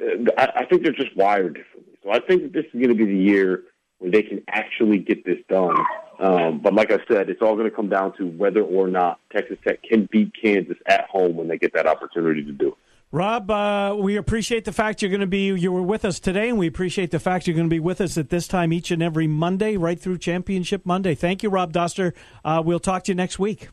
[0.00, 1.94] uh, I, I think they're just wired differently.
[2.02, 3.62] So I think that this is going to be the year
[3.98, 5.76] where they can actually get this done.
[6.18, 9.20] Um, but like I said, it's all going to come down to whether or not
[9.32, 12.74] Texas Tech can beat Kansas at home when they get that opportunity to do it.
[13.14, 16.48] Rob, uh, we appreciate the fact you're going to be you were with us today,
[16.48, 18.90] and we appreciate the fact you're going to be with us at this time each
[18.90, 21.14] and every Monday, right through Championship Monday.
[21.14, 22.12] Thank you, Rob Dauster.
[22.44, 23.68] Uh, we'll talk to you next week.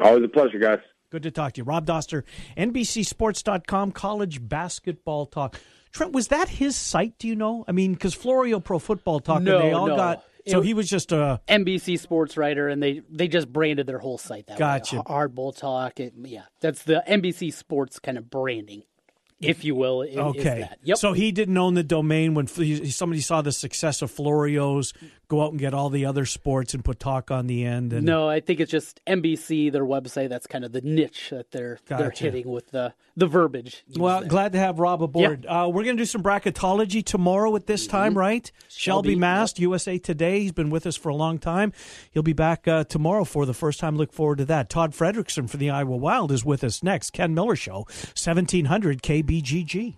[0.00, 0.78] Always a pleasure, guys.
[1.10, 2.22] Good to talk to you, Rob Dauster,
[2.56, 5.60] NBCSports.com, college basketball talk.
[5.92, 7.18] Trent, was that his site?
[7.18, 7.62] Do you know?
[7.68, 9.96] I mean, because Florio Pro Football Talk, No, they all no.
[9.96, 13.86] got So he was just uh, a NBC sports writer, and they they just branded
[13.86, 14.96] their whole site that Gotcha.
[14.96, 15.02] way.
[15.02, 15.98] Hardball talk.
[16.00, 18.84] It, yeah, that's the NBC sports kind of branding,
[19.40, 20.06] if you will.
[20.16, 20.60] Okay.
[20.60, 20.78] that.
[20.84, 20.98] Yep.
[20.98, 24.92] So he didn't own the domain when somebody saw the success of Florio's
[25.28, 27.92] go out and get all the other sports and put talk on the end.
[27.92, 30.28] And no, I think it's just NBC, their website.
[30.28, 33.84] That's kind of the niche that they're they're hitting with the the verbiage.
[33.96, 35.46] Well, glad to have Rob aboard.
[35.46, 38.50] Uh, we're going to do some bracketology tomorrow at this time, right?
[38.68, 40.40] Shelby, Shelby, Mast, USA Today.
[40.40, 41.72] He's been with us for a long time.
[42.10, 43.96] He'll be back uh, tomorrow for the first time.
[43.96, 44.68] Look forward to that.
[44.68, 47.10] Todd Frederickson for the Iowa Wild is with us next.
[47.12, 49.96] Ken Miller Show, 1700 KBGG.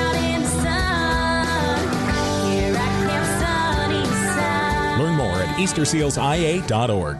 [5.55, 7.17] eastersealsia.org.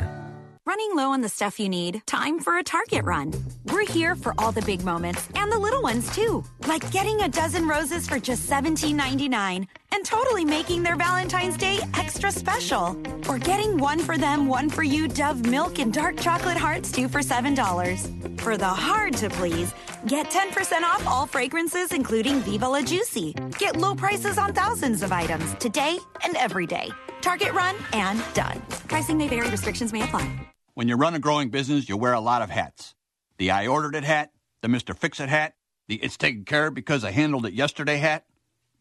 [0.63, 2.01] Running low on the stuff you need?
[2.05, 3.33] Time for a Target run.
[3.65, 7.27] We're here for all the big moments and the little ones too, like getting a
[7.27, 12.95] dozen roses for just $17.99 and totally making their Valentine's Day extra special.
[13.27, 17.09] Or getting one for them, one for you Dove milk and dark chocolate hearts two
[17.09, 18.39] for $7.
[18.39, 19.73] For the hard to please,
[20.05, 23.33] get 10% off all fragrances, including Viva La Juicy.
[23.57, 26.89] Get low prices on thousands of items today and every day.
[27.21, 28.61] Target run and done.
[28.87, 30.29] Pricing may vary, restrictions may apply.
[30.73, 32.95] When you run a growing business, you wear a lot of hats.
[33.37, 34.97] The I ordered it hat, the Mr.
[34.97, 35.55] Fix It hat,
[35.87, 38.25] the It's taken care of because I handled it yesterday hat.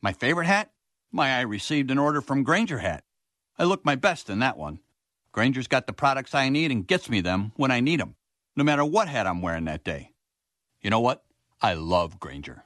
[0.00, 0.70] My favorite hat?
[1.10, 3.04] My I received an order from Grainger hat.
[3.58, 4.78] I look my best in that one.
[5.32, 8.14] Grainger's got the products I need and gets me them when I need them,
[8.56, 10.09] no matter what hat I'm wearing that day.
[10.82, 11.22] You know what?
[11.60, 12.64] I love Grainger.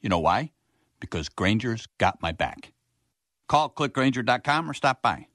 [0.00, 0.52] You know why?
[1.00, 2.72] Because Grainger's got my back.
[3.48, 5.26] Call clickgrainger.com or stop by.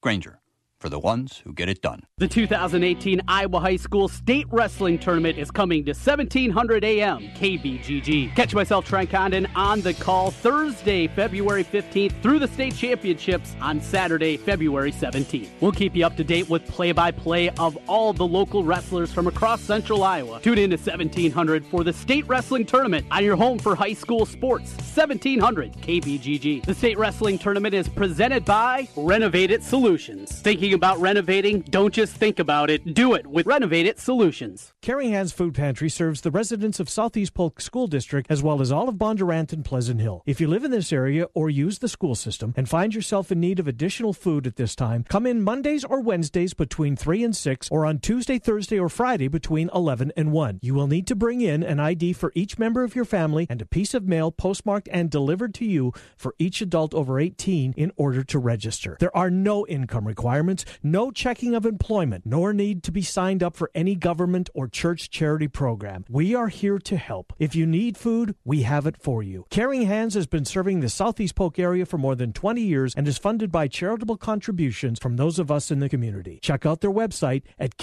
[0.00, 0.39] Grainger,
[0.80, 2.02] for the ones who get it done.
[2.16, 8.34] The 2018 Iowa High School State Wrestling Tournament is coming to 1700 AM KBGG.
[8.34, 13.80] Catch myself, Trent Condon, on the call Thursday, February 15th through the state championships on
[13.80, 15.48] Saturday, February 17th.
[15.60, 19.12] We'll keep you up to date with play by play of all the local wrestlers
[19.12, 20.40] from across central Iowa.
[20.40, 24.24] Tune in to 1700 for the State Wrestling Tournament on your home for high school
[24.24, 26.64] sports, 1700 KBGG.
[26.64, 30.40] The State Wrestling Tournament is presented by Renovated Solutions.
[30.40, 31.60] Thinking about renovating?
[31.60, 34.72] Don't just think about it, do it with Renovated Solutions.
[34.82, 38.72] Caring Hands Food Pantry serves the residents of Southeast Polk School District as well as
[38.72, 40.22] all of Bondurant and Pleasant Hill.
[40.26, 43.40] If you live in this area or use the school system and find yourself in
[43.40, 47.36] need of additional food at this time, come in Mondays or Wednesdays between 3 and
[47.36, 50.60] 6 or on Tuesday, Thursday, or Friday between 11 and 1.
[50.62, 53.60] You will need to bring in an ID for each member of your family and
[53.60, 57.92] a piece of mail postmarked and delivered to you for each adult over 18 in
[57.96, 58.96] order to register.
[59.00, 63.56] There are no income requirements, no checking of employment, nor need to be signed up
[63.56, 66.04] for any government or church charity program.
[66.08, 67.32] We are here to help.
[67.38, 69.46] If you need food, we have it for you.
[69.50, 73.06] Caring Hands has been serving the Southeast Polk area for more than 20 years and
[73.06, 76.40] is funded by charitable contributions from those of us in the community.
[76.42, 77.76] Check out their website at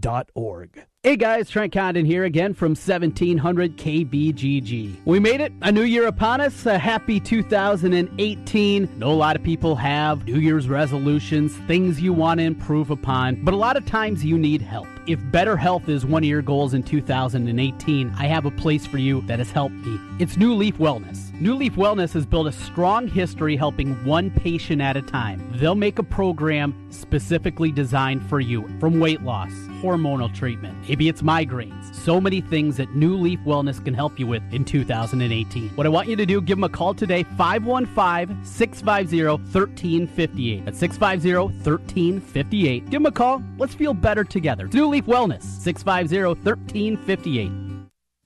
[0.00, 0.86] caringhandsiowa.org.
[1.02, 5.00] Hey guys, Trent Condon here again from 1700 KBGG.
[5.06, 8.98] We made it, a new year upon us, a happy 2018.
[8.98, 13.42] Know a lot of people have New Year's resolutions, things you want to improve upon,
[13.44, 14.88] but a lot of times you need help.
[15.10, 18.98] If better health is one of your goals in 2018, I have a place for
[18.98, 19.98] you that has helped me.
[20.20, 21.32] It's New Leaf Wellness.
[21.40, 25.42] New Leaf Wellness has built a strong history helping one patient at a time.
[25.56, 29.50] They'll make a program specifically designed for you from weight loss,
[29.80, 31.94] hormonal treatment, maybe it's migraines.
[31.94, 35.70] So many things that New Leaf Wellness can help you with in 2018.
[35.70, 40.64] What I want you to do, give them a call today, 515 650 1358.
[40.66, 42.84] That's 650 1358.
[42.84, 43.42] Give them a call.
[43.58, 44.66] Let's feel better together.
[44.66, 47.52] It's New Leaf Wellness, 650 1358.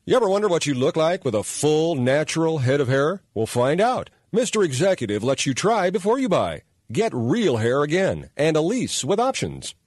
[0.07, 3.22] You ever wonder what you look like with a full, natural head of hair?
[3.33, 4.11] Well, find out.
[4.35, 4.64] Mr.
[4.64, 6.62] Executive lets you try before you buy.
[6.93, 9.75] Get real hair again and a lease with options.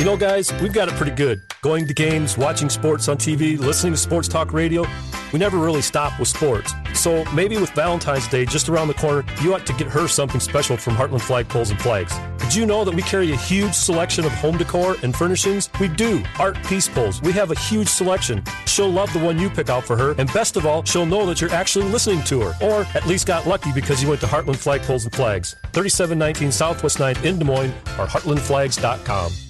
[0.00, 1.42] You know, guys, we've got it pretty good.
[1.60, 4.86] Going to games, watching sports on TV, listening to sports talk radio.
[5.30, 6.72] We never really stop with sports.
[6.94, 10.40] So maybe with Valentine's Day just around the corner, you ought to get her something
[10.40, 12.14] special from Heartland Flagpoles and Flags.
[12.38, 15.68] Did you know that we carry a huge selection of home decor and furnishings?
[15.78, 16.24] We do.
[16.38, 17.20] Art Peace Poles.
[17.20, 18.42] We have a huge selection.
[18.64, 21.26] She'll love the one you pick out for her, and best of all, she'll know
[21.26, 24.26] that you're actually listening to her, or at least got lucky because you went to
[24.26, 25.56] Heartland Flagpoles and Flags.
[25.74, 29.49] 3719 Southwest 9th in Des Moines or heartlandflags.com.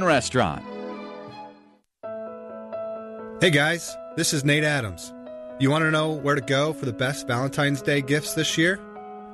[0.03, 0.63] Restaurant.
[3.41, 5.11] Hey guys, this is Nate Adams.
[5.59, 8.79] You want to know where to go for the best Valentine's Day gifts this year?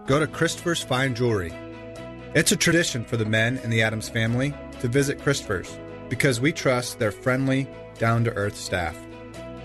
[0.05, 1.53] Go to Christopher's Fine Jewelry.
[2.33, 6.53] It's a tradition for the men in the Adams family to visit Christopher's because we
[6.53, 7.67] trust their friendly,
[7.99, 8.97] down to earth staff.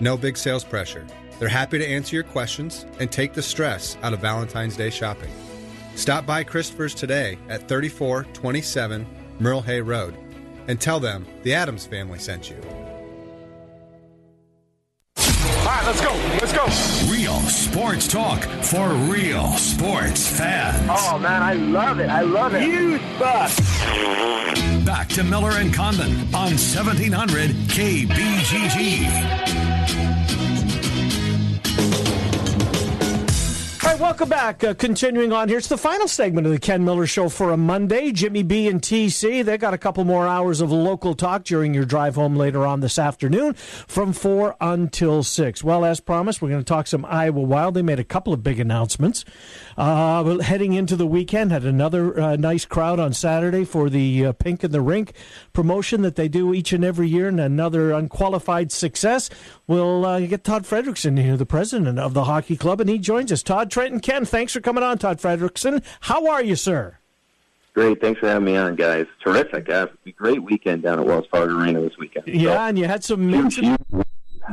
[0.01, 1.07] No big sales pressure.
[1.39, 5.31] They're happy to answer your questions and take the stress out of Valentine's Day shopping.
[5.95, 9.05] Stop by Christopher's today at 3427
[9.39, 10.17] Merle Hay Road
[10.67, 12.57] and tell them the Adams family sent you.
[15.17, 16.11] All right, let's go.
[16.41, 16.65] Let's go.
[17.11, 20.87] Real sports talk for real sports fans.
[20.91, 22.09] Oh man, I love it.
[22.09, 22.63] I love it.
[22.63, 23.59] Huge bucks.
[24.85, 29.72] Back to Miller and Condon on 1700 KBGG.
[33.93, 34.63] Right, welcome back.
[34.63, 37.57] Uh, continuing on here, it's the final segment of the Ken Miller Show for a
[37.57, 38.11] Monday.
[38.11, 41.85] Jimmy B and TC, they got a couple more hours of local talk during your
[41.85, 45.63] drive home later on this afternoon from 4 until 6.
[45.63, 47.75] Well, as promised, we're going to talk some Iowa Wild.
[47.75, 49.25] They made a couple of big announcements.
[49.77, 54.31] Uh, heading into the weekend, had another uh, nice crowd on Saturday for the uh,
[54.31, 55.13] Pink in the Rink
[55.53, 59.29] promotion that they do each and every year, and another unqualified success.
[59.67, 63.31] We'll uh, get Todd Frederickson here, the president of the hockey club, and he joins
[63.31, 63.43] us.
[63.43, 65.83] Todd, Trent, and Ken, thanks for coming on, Todd Frederickson.
[66.01, 66.99] How are you, sir?
[67.73, 67.99] Great.
[67.99, 69.07] Thanks for having me on, guys.
[69.21, 69.67] Terrific.
[69.69, 72.27] Uh, great weekend down at Wells Fargo Arena this weekend.
[72.27, 73.75] Yeah, and you had some mention.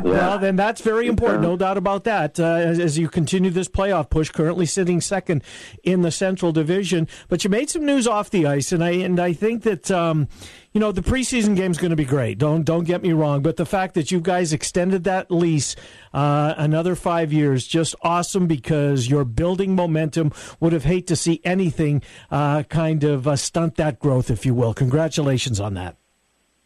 [0.03, 2.41] Well, then that's very important, no doubt about that.
[2.41, 5.43] Uh, as, as you continue this playoff push, currently sitting second
[5.83, 9.21] in the Central Division, but you made some news off the ice, and I and
[9.21, 10.29] I think that um,
[10.73, 12.39] you know the preseason game's going to be great.
[12.39, 15.75] Don't don't get me wrong, but the fact that you guys extended that lease
[16.15, 20.33] uh, another five years, just awesome because you're building momentum.
[20.61, 24.55] Would have hate to see anything uh, kind of uh, stunt that growth, if you
[24.55, 24.75] will.
[24.75, 25.97] Congratulations on that.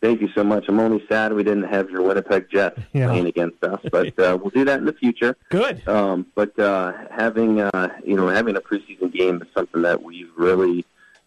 [0.03, 0.67] Thank you so much.
[0.69, 3.07] I'm only sad we didn't have your Winnipeg Jets Yeah.
[3.07, 5.35] playing against us, but uh, we'll do that in the future.
[5.49, 5.87] Good.
[5.89, 10.29] Um, but uh, having uh, you know having a preseason game is something that we've
[10.37, 10.85] really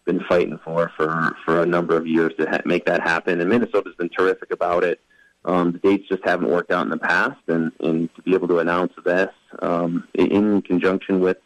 [0.08, 3.48] been fighting for for for a number of years to ha- make that happen, and
[3.50, 5.00] Minnesota's been terrific about it.
[5.44, 8.48] Um, the dates just haven't worked out in the past, and, and to be able
[8.48, 9.30] to announce this
[9.60, 11.36] um, in conjunction with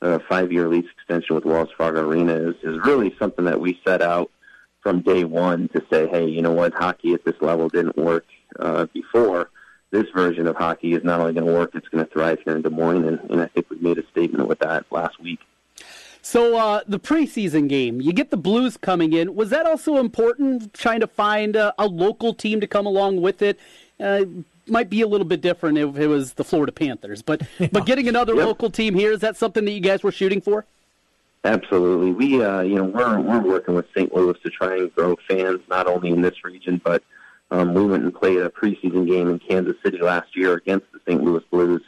[0.00, 4.02] a five-year lease extension with Wells Fargo Arena is, is really something that we set
[4.02, 4.30] out
[4.82, 8.26] from day one to say, hey, you know what, hockey at this level didn't work
[8.58, 9.50] uh, before.
[9.90, 12.56] This version of hockey is not only going to work, it's going to thrive here
[12.56, 15.40] in Des Moines, and, and I think we made a statement with that last week.
[16.26, 19.36] So uh, the preseason game, you get the Blues coming in.
[19.36, 20.74] Was that also important?
[20.74, 23.60] Trying to find uh, a local team to come along with it
[24.00, 24.24] uh,
[24.66, 28.08] might be a little bit different if it was the Florida Panthers, but but getting
[28.08, 28.44] another Yep.
[28.44, 30.64] local team here is that something that you guys were shooting for?
[31.44, 32.10] Absolutely.
[32.10, 34.12] We, uh, you know, we're we're working with St.
[34.12, 37.04] Louis to try and grow fans not only in this region, but
[37.52, 40.98] um, we went and played a preseason game in Kansas City last year against the
[41.06, 41.22] St.
[41.22, 41.82] Louis Blues.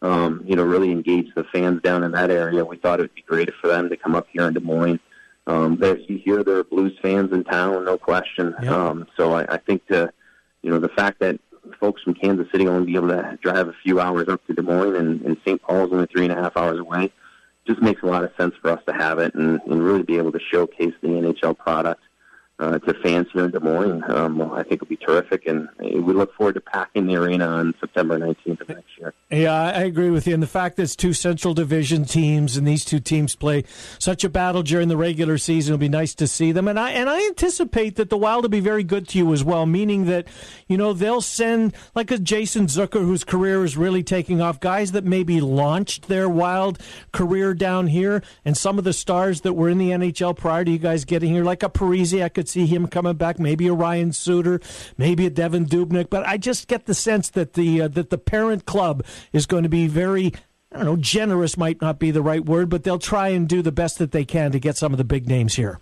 [0.00, 2.64] Um, you know, really engage the fans down in that area.
[2.64, 5.00] We thought it would be great for them to come up here in Des Moines.
[5.48, 5.78] Um,
[6.08, 8.54] you hear there are Blues fans in town, no question.
[8.68, 10.12] Um, so I, I think the,
[10.62, 11.40] you know, the fact that
[11.80, 14.62] folks from Kansas City only be able to drive a few hours up to Des
[14.62, 15.60] Moines and, and St.
[15.60, 17.12] Paul's only three and a half hours away
[17.66, 20.16] just makes a lot of sense for us to have it and, and really be
[20.16, 22.00] able to showcase the NHL product
[22.58, 26.12] uh, to fans here in Des Moines, um, I think it'll be terrific, and we
[26.12, 29.14] look forward to packing the arena on September 19th of next year.
[29.30, 30.34] Yeah, I agree with you.
[30.34, 33.64] And the fact that it's two Central Division teams and these two teams play
[33.98, 36.66] such a battle during the regular season, it'll be nice to see them.
[36.66, 39.44] And I and I anticipate that the Wild will be very good to you as
[39.44, 40.26] well, meaning that
[40.66, 44.92] you know they'll send like a Jason Zucker whose career is really taking off, guys
[44.92, 46.80] that maybe launched their Wild
[47.12, 50.70] career down here, and some of the stars that were in the NHL prior to
[50.70, 53.74] you guys getting here, like a Parise, I could see him coming back, maybe a
[53.74, 54.60] Ryan Suter,
[54.96, 56.08] maybe a Devan Dubnyk.
[56.10, 59.64] But I just get the sense that the uh, that the parent club is going
[59.64, 60.32] to be very.
[60.70, 63.62] I don't know, generous might not be the right word, but they'll try and do
[63.62, 65.80] the best that they can to get some of the big names here.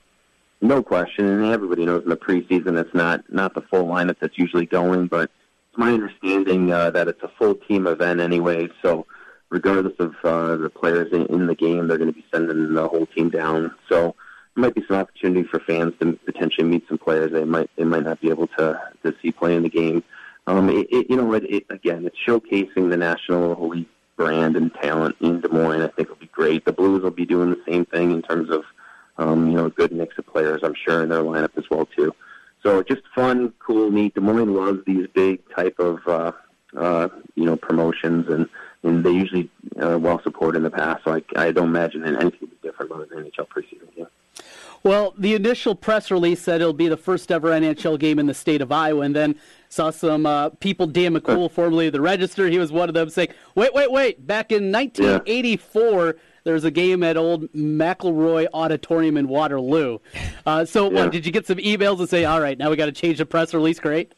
[0.60, 4.38] No question, and everybody knows in the preseason it's not not the full lineup that's
[4.38, 8.68] usually going, but it's my understanding uh, that it's a full team event anyway.
[8.82, 9.06] So
[9.50, 12.88] regardless of uh, the players in, in the game, they're going to be sending the
[12.88, 13.74] whole team down.
[13.88, 14.14] So
[14.56, 18.04] might be some opportunity for fans to potentially meet some players they might they might
[18.04, 20.02] not be able to to see play in the game.
[20.46, 24.72] Um, it, it, you know, it, it, again, it's showcasing the National League brand and
[24.74, 25.82] talent in Des Moines.
[25.82, 26.64] I think will be great.
[26.64, 28.64] The Blues will be doing the same thing in terms of
[29.18, 30.60] um, you know a good mix of players.
[30.62, 32.14] I'm sure in their lineup as well too.
[32.62, 34.14] So just fun, cool, neat.
[34.14, 36.32] Des Moines loves these big type of uh,
[36.76, 38.48] uh, you know promotions, and
[38.82, 39.50] and they usually
[39.80, 41.04] uh, well supported in the past.
[41.04, 44.06] So I, don't imagine anything different about an NHL preseason game.
[44.86, 48.34] Well, the initial press release said it'll be the first ever NHL game in the
[48.34, 49.34] state of Iowa, and then
[49.68, 53.10] saw some uh, people, Dan McCool, formerly of the Register, he was one of them,
[53.10, 59.16] saying, wait, wait, wait, back in 1984, there was a game at old McElroy Auditorium
[59.16, 59.98] in Waterloo.
[60.46, 61.02] Uh, so, Yeah.
[61.02, 63.18] what, did you get some emails and say, all right, now we got to change
[63.18, 63.80] the press release?
[63.80, 64.12] Great.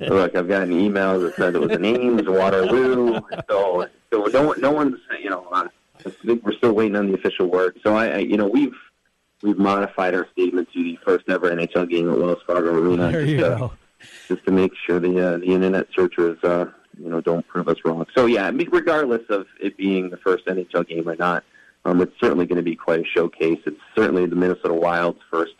[0.00, 3.20] Look, I've gotten emails that said it was an Ames, Waterloo.
[3.50, 5.68] So, so no, no one's, you know, uh,
[6.24, 7.78] we're still waiting on the official word.
[7.82, 8.72] So I, I, you know, we've
[9.42, 13.20] we've modified our statement to the first ever NHL game at Wells Fargo Arena, There
[13.22, 13.72] just, you to, go.
[14.28, 16.66] just to make sure the uh, the internet searchers, uh,
[16.98, 18.06] you know, don't prove us wrong.
[18.14, 21.44] So yeah, I mean, regardless of it being the first NHL game or not,
[21.84, 23.60] um, it's certainly going to be quite a showcase.
[23.66, 25.54] It's certainly the Minnesota Wild's first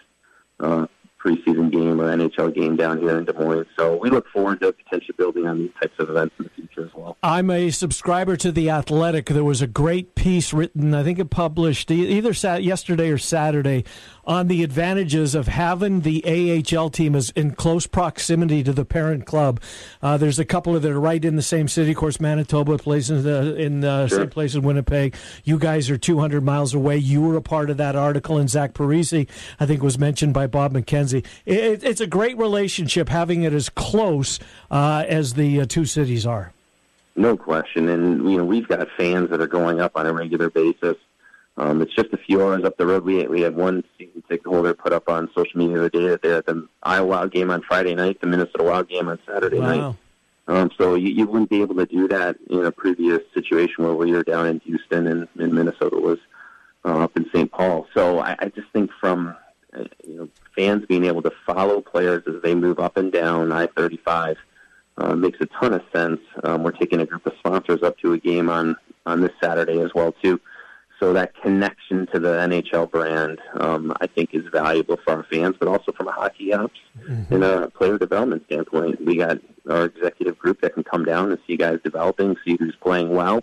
[0.61, 0.87] uh,
[1.23, 3.67] preseason game or NHL game down here in Des Moines.
[3.77, 6.64] So we look forward to potentially building on these types of events in the future
[6.85, 7.17] as well.
[7.23, 9.27] I'm a subscriber to The Athletic.
[9.27, 13.85] There was a great piece written, I think it published either yesterday or Saturday,
[14.27, 16.25] on the advantages of having the
[16.75, 19.61] AHL team as in close proximity to the parent club.
[20.03, 21.91] Uh, there's a couple of that are right in the same city.
[21.91, 24.21] Of course, Manitoba plays in the in the Sure.
[24.21, 25.15] same place in Winnipeg.
[25.45, 26.97] You guys are 200 miles away.
[26.97, 29.29] You were a part of that article, and Zach Parise,
[29.61, 31.25] I think, was mentioned by Bob McKenzie.
[31.45, 34.39] It, it's a great relationship having it as close
[34.71, 36.53] uh, as the uh, two cities are.
[37.17, 37.89] No question.
[37.89, 40.97] And, you know, we've got fans that are going up on a regular basis.
[41.57, 43.05] Um, it's just a few hours up the road.
[43.05, 46.09] We we had one season ticket holder put up on social media the other day
[46.09, 49.21] that they're at the Iowa Wild game on Friday night, the Minnesota Wild game on
[49.25, 49.95] Saturday night.
[50.47, 53.95] Um, so you, you wouldn't be able to do that in a previous situation where
[53.95, 56.19] we were down in Houston and, and Minnesota was
[56.85, 57.51] uh, up in St.
[57.51, 57.87] Paul.
[57.95, 59.35] So I, I just think from
[59.73, 63.53] uh, you know fans being able to follow players as they move up and down
[63.53, 64.37] I-35
[64.99, 66.21] uh, makes a ton of sense.
[66.43, 68.77] Um, we're taking a group of sponsors up to a game on
[69.07, 70.41] on this Saturday as well too.
[71.01, 75.57] So that connection to the NHL brand, um, I think, is valuable for our fans,
[75.59, 76.79] but also from a hockey ops
[77.31, 79.05] and a player development standpoint.
[79.05, 79.39] We got
[79.69, 83.43] our executive group that can come down and see guys developing, see who's playing well,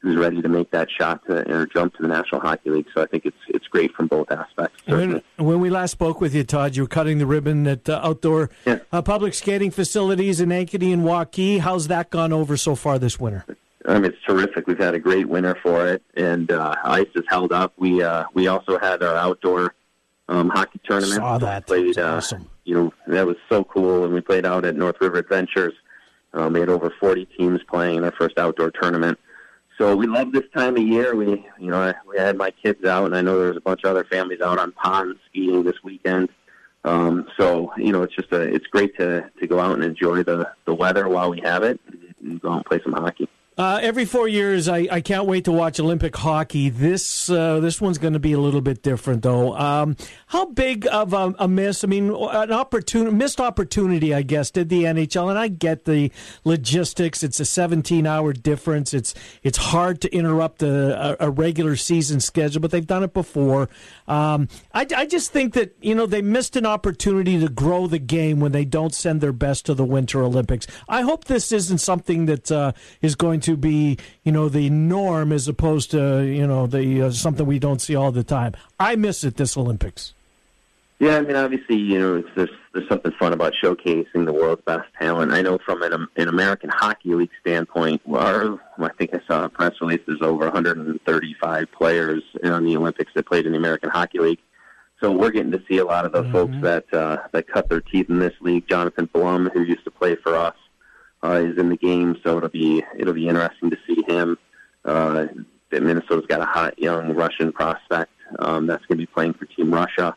[0.00, 2.86] who's ready to make that shot to, or jump to the National Hockey League.
[2.94, 4.86] So I think it's it's great from both aspects.
[4.86, 8.00] When, when we last spoke with you, Todd, you were cutting the ribbon at uh,
[8.02, 11.60] outdoor uh, public skating facilities in Ankeny and Waukee.
[11.60, 13.44] How's that gone over so far this winter?
[13.86, 14.66] I mean, it's terrific.
[14.66, 17.72] We've had a great winter for it, and uh, ice has held up.
[17.78, 19.74] We uh, we also had our outdoor
[20.28, 21.16] um, hockey tournament.
[21.16, 21.66] Saw that.
[21.66, 22.48] Played, uh, awesome.
[22.64, 25.72] You know, that was so cool, and we played out at North River Adventures.
[26.34, 29.18] Um, we had over 40 teams playing in our first outdoor tournament.
[29.78, 31.14] So we love this time of year.
[31.14, 33.84] We, you know, I, we had my kids out, and I know there's a bunch
[33.84, 36.30] of other families out on ponds skiing this weekend.
[36.84, 40.24] Um, so you know, it's just a, it's great to to go out and enjoy
[40.24, 41.80] the the weather while we have it,
[42.20, 43.28] and go out and play some hockey.
[43.58, 46.70] Uh, every four years, I, I can't wait to watch Olympic hockey.
[46.70, 49.56] This uh, this one's going to be a little bit different, though.
[49.56, 49.96] Um,
[50.28, 51.82] how big of a, a miss?
[51.82, 55.28] I mean, an opportunity, missed opportunity, I guess, did the NHL.
[55.28, 56.12] And I get the
[56.44, 57.24] logistics.
[57.24, 58.94] It's a 17 hour difference.
[58.94, 63.68] It's it's hard to interrupt a, a, regular season schedule, but they've done it before.
[64.06, 67.98] Um, I, I just think that you know they missed an opportunity to grow the
[67.98, 70.68] game when they don't send their best to the Winter Olympics.
[70.88, 72.70] I hope this isn't something that uh,
[73.02, 77.10] is going to be you know the norm as opposed to you know the uh,
[77.10, 78.54] something we don't see all the time.
[78.78, 80.14] I miss it this Olympics.
[81.00, 84.62] Yeah, I mean, obviously, you know, it's, there's there's something fun about showcasing the world's
[84.62, 85.32] best talent.
[85.32, 89.48] I know from an, an American Hockey League standpoint, our, I think I saw a
[89.48, 90.00] press release.
[90.06, 94.40] There's over 135 players on the Olympics that played in the American Hockey League.
[95.00, 97.80] So we're getting to see a lot of the folks that uh, that cut their
[97.80, 98.66] teeth in this league.
[98.68, 100.56] Jonathon Blum, who used to play for us,
[101.22, 102.16] uh, is in the game.
[102.22, 104.38] So it'll be it'll be interesting to see him.
[104.84, 105.26] Uh,
[105.70, 109.72] Minnesota's got a hot young Russian prospect um, that's going to be playing for Team
[109.72, 110.16] Russia.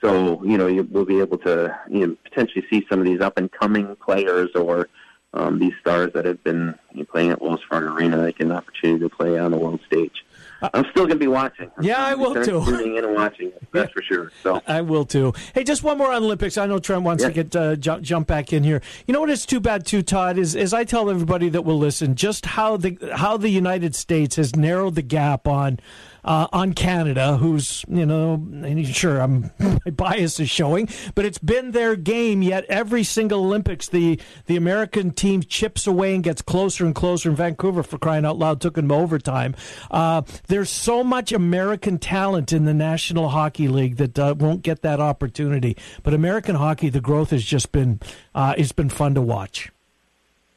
[0.00, 3.20] So you know you, we'll be able to you know, potentially see some of these
[3.20, 4.88] up and coming players or
[5.34, 8.32] um, these stars that have been you know, playing at Wells Fargo Arena.
[8.32, 10.24] Get an opportunity to play on the world stage.
[10.60, 11.70] I'm still going to be watching.
[11.76, 12.64] I'm Yeah, I will too.
[12.64, 14.32] Tuning in and watching, that's for sure.
[14.42, 15.32] So I will too.
[15.54, 16.58] Hey, just one more on Olympics.
[16.58, 18.82] I know Trent wants to get uh, jump, jump back in here.
[19.06, 19.30] You know what?
[19.30, 20.36] It's too bad too, Todd.
[20.38, 24.36] Is as I tell everybody that will listen, just how the how the United States
[24.36, 25.78] has narrowed the gap on.
[26.24, 31.38] Uh, on Canada, who's you know, and sure, I'm my bias is showing, but it's
[31.38, 32.42] been their game.
[32.42, 37.30] Yet every single Olympics, the the American team chips away and gets closer and closer.
[37.30, 39.54] In Vancouver, for crying out loud, took them overtime.
[39.90, 44.82] Uh, there's so much American talent in the National Hockey League that uh, won't get
[44.82, 45.76] that opportunity.
[46.02, 48.00] But American hockey, the growth has just been
[48.34, 49.70] uh, it's been fun to watch.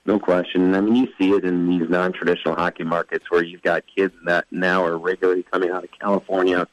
[0.05, 0.73] No question.
[0.73, 4.45] I mean, you see it in these non-traditional hockey markets where you've got kids that
[4.49, 6.67] now are regularly coming out of California.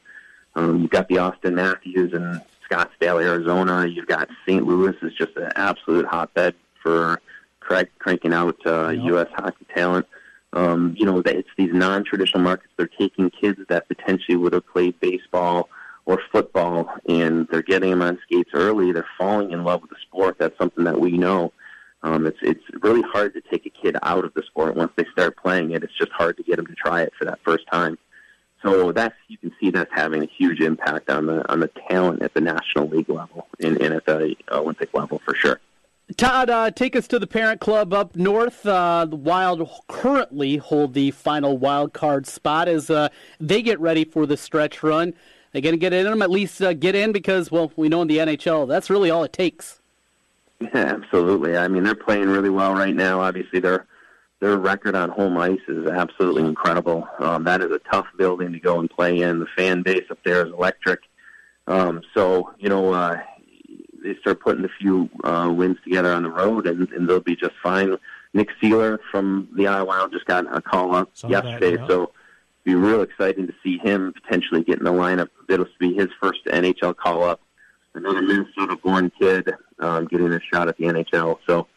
[0.55, 3.85] Um, you've got the Auston Matthews in Scottsdale, Arizona.
[3.85, 4.65] You've got St.
[4.65, 7.21] Louis is just an absolute hotbed for
[7.59, 9.27] crank, cranking out uh, U.S.
[9.35, 10.07] hockey talent.
[10.53, 12.73] Um, you know, that it's these non-traditional markets.
[12.75, 15.69] They're taking kids that potentially would have played baseball
[16.05, 18.91] or football, and they're getting them on skates early.
[18.91, 20.37] They're falling in love with the sport.
[20.39, 21.53] That's something that we know.
[22.01, 25.05] Um, it's it's really hard to take a kid out of the sport once they
[25.11, 25.83] start playing it.
[25.83, 27.97] It's just hard to get them to try it for that first time.
[28.63, 32.21] So that's you can see that's having a huge impact on the on the talent
[32.21, 35.59] at the national league level and, and at the Olympic level for sure.
[36.17, 38.65] Todd, uh, take us to the parent club up north.
[38.65, 44.03] Uh, the Wild currently hold the final wild card spot as uh, they get ready
[44.03, 45.13] for the stretch run.
[45.51, 48.01] They're going to get in them, at least uh, get in because, well, we know
[48.01, 49.79] in the NHL that's really all it takes.
[50.59, 51.57] Yeah, absolutely.
[51.57, 53.21] I mean, they're playing really well right now.
[53.21, 53.85] Obviously, their
[54.39, 57.07] their record on home ice is absolutely incredible.
[57.19, 59.39] Um, that is a tough building to go and play in.
[59.39, 61.01] The fan base up there is electric.
[61.67, 63.17] Um, so you know, uh,
[64.03, 67.35] they start putting a few uh, wins together on the road, and, and they'll be
[67.35, 67.95] just fine.
[68.33, 71.87] Nick Seeler from the Iowa Wild just got a call up Saw that, yesterday, yeah.
[71.87, 72.13] so it'll
[72.63, 75.29] be real exciting to see him potentially get in the lineup.
[75.47, 77.41] It'll be his first NHL call up.
[77.95, 81.39] Another Minnesota-born kid um, getting a shot at the NHL.
[81.47, 81.67] So,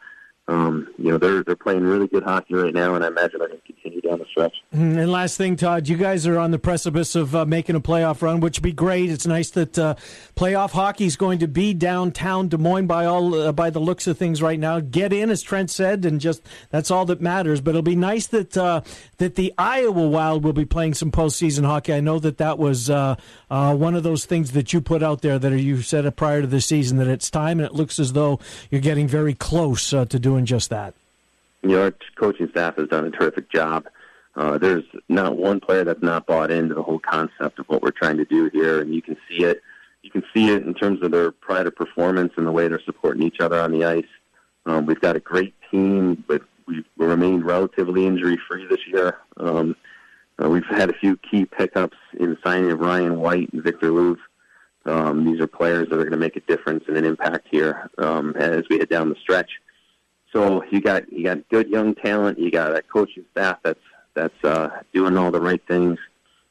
[0.49, 3.47] um, you know, they're they're playing really good hockey right now, and I imagine they're
[3.47, 4.53] going to continue down the stretch.
[4.75, 7.79] Mm, And last thing, Todd, you guys are on the precipice of uh, making a
[7.79, 9.09] playoff run, which would be great.
[9.09, 9.95] It's nice that uh,
[10.35, 14.05] playoff hockey is going to be downtown Des Moines by all uh, by the looks
[14.05, 14.81] of things right now.
[14.81, 16.41] Get in, as Trent said, and just
[16.71, 17.61] that's all that matters.
[17.61, 18.81] But it'll be nice that uh,
[19.19, 21.93] that the Iowa Wild will be playing some postseason hockey.
[21.93, 23.15] I know that that was uh,
[23.49, 26.47] uh, one of those things that you put out there that you said prior to
[26.47, 30.05] the season that it's time, and it looks as though you're getting very close to
[30.05, 30.93] doing just that.
[31.61, 33.87] Know, our coaching staff has done a terrific job.
[34.35, 37.91] Uh, there's not one player that's not bought into the whole concept of what we're
[37.91, 39.61] trying to do here, and you can see it.
[40.01, 42.81] You can see it in terms of their pride of performance and the way they're
[42.83, 44.05] supporting each other on the ice.
[44.65, 49.19] Um, we've got a great team, but we've remained relatively injury-free this year.
[49.37, 49.75] Um,
[50.43, 53.91] uh, we've had a few key pickups in the signing of Ryan White and Victor
[53.91, 54.21] Louvre.
[54.85, 57.89] Um, these are players that are going to make a difference and an impact here
[57.97, 59.51] um, as we head down the stretch.
[60.33, 62.39] So you got you got good young talent.
[62.39, 63.79] You got a coaching staff that's
[64.15, 65.99] that's uh, doing all the right things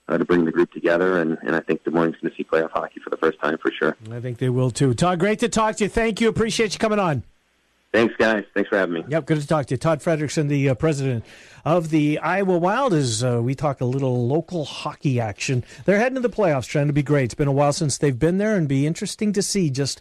[0.09, 2.37] uh, to bring the group together, and, and I think Des Moines is going to
[2.37, 3.97] see playoff hockey for the first time for sure.
[4.11, 4.95] I think they will too.
[4.95, 5.91] Todd, great to talk to you.
[5.91, 6.29] Thank you.
[6.29, 7.25] Appreciate you coming on.
[7.93, 8.45] Thanks, guys.
[8.55, 9.05] Thanks for having me.
[9.07, 9.79] Yep, good to talk to you.
[9.79, 11.27] Todd Frederickson, the uh, president
[11.65, 15.63] of the Iowa Wild, as uh, we talk a little local hockey action.
[15.85, 17.25] They're heading to the playoffs, trying to be great.
[17.25, 19.69] It's been a while since they've been there, and be interesting to see.
[19.69, 20.01] Just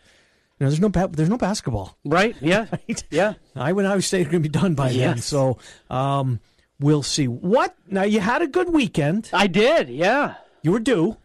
[0.61, 2.35] you know, there's no ba- there's no basketball, right?
[2.39, 2.67] Yeah,
[3.09, 3.33] yeah.
[3.55, 5.57] Iowa and Iowa State are going to be done by then, so
[5.89, 6.39] um,
[6.79, 7.27] we'll see.
[7.27, 8.03] What now?
[8.03, 9.31] You had a good weekend.
[9.33, 9.89] I did.
[9.89, 11.17] Yeah, you were due.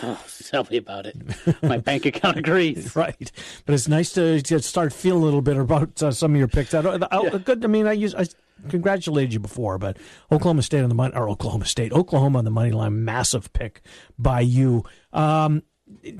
[0.00, 1.16] Oh, tell me about it.
[1.60, 2.94] My bank account agrees.
[2.96, 3.32] right,
[3.66, 6.46] but it's nice to, to start feeling a little bit about uh, some of your
[6.46, 6.72] picks.
[6.72, 7.64] I don't, I, good.
[7.64, 8.26] I mean, I use I
[8.68, 9.96] congratulated you before, but
[10.30, 13.82] Oklahoma State on the money or Oklahoma State, Oklahoma on the money line, massive pick
[14.16, 14.84] by you.
[15.12, 15.64] Um,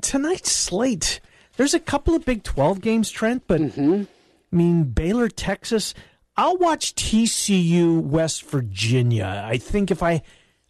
[0.01, 1.21] tonight's slate.
[1.57, 4.03] There's a couple of Big Twelve games, Trent, but Mm-hmm.
[4.51, 5.93] I mean Baylor, Texas.
[6.37, 9.43] I'll watch TCU, West Virginia.
[9.47, 10.21] I think if I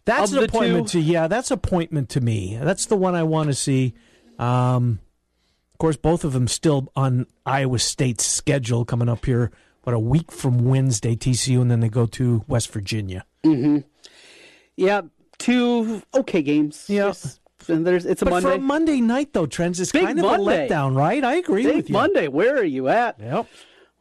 [0.04, 2.56] that's Of an appointment two- to yeah, that's appointment to me.
[2.60, 3.94] That's the one I want to see.
[4.38, 5.00] Um,
[5.74, 9.50] Of course, both of them still on Iowa State's schedule coming up here.
[9.82, 13.24] What a week from Wednesday, TCU, and then they go to West Virginia.
[13.44, 13.78] Mm-hmm.
[14.76, 15.02] Yeah,
[15.38, 16.86] two okay games.
[16.88, 17.06] Yeah.
[17.06, 17.40] Yes.
[17.68, 18.48] And there's it's a but Monday.
[18.48, 20.66] for a Monday night, though, Trends, is Big kind of Monday.
[20.66, 21.22] a letdown, right?
[21.24, 21.92] I agree Big with you.
[21.92, 22.28] Monday.
[22.28, 23.18] Where are you at?
[23.20, 23.46] Yep.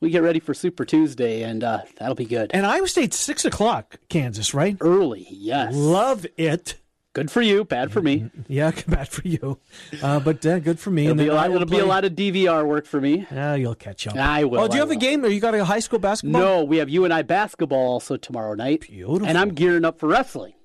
[0.02, 2.52] We get ready for Super Tuesday, and uh, that'll be good.
[2.54, 4.78] And Iowa State's six o'clock, Kansas, right?
[4.82, 5.74] Early, yes.
[5.74, 6.76] Love it.
[7.14, 8.30] Good for you, bad for me.
[8.50, 9.58] Yeah, bad for you,
[10.04, 11.04] uh, but uh, good for me.
[11.04, 13.26] It'll, and be a, lot, it'll be a lot of DVR work for me.
[13.32, 14.18] Yeah, you'll catch up.
[14.18, 14.60] I will.
[14.60, 15.24] Oh, do you I have a game?
[15.24, 16.42] Or you got a high school basketball?
[16.42, 18.82] No, we have you and I basketball also tomorrow night.
[18.82, 19.26] Beautiful.
[19.26, 20.56] And I'm gearing up for wrestling.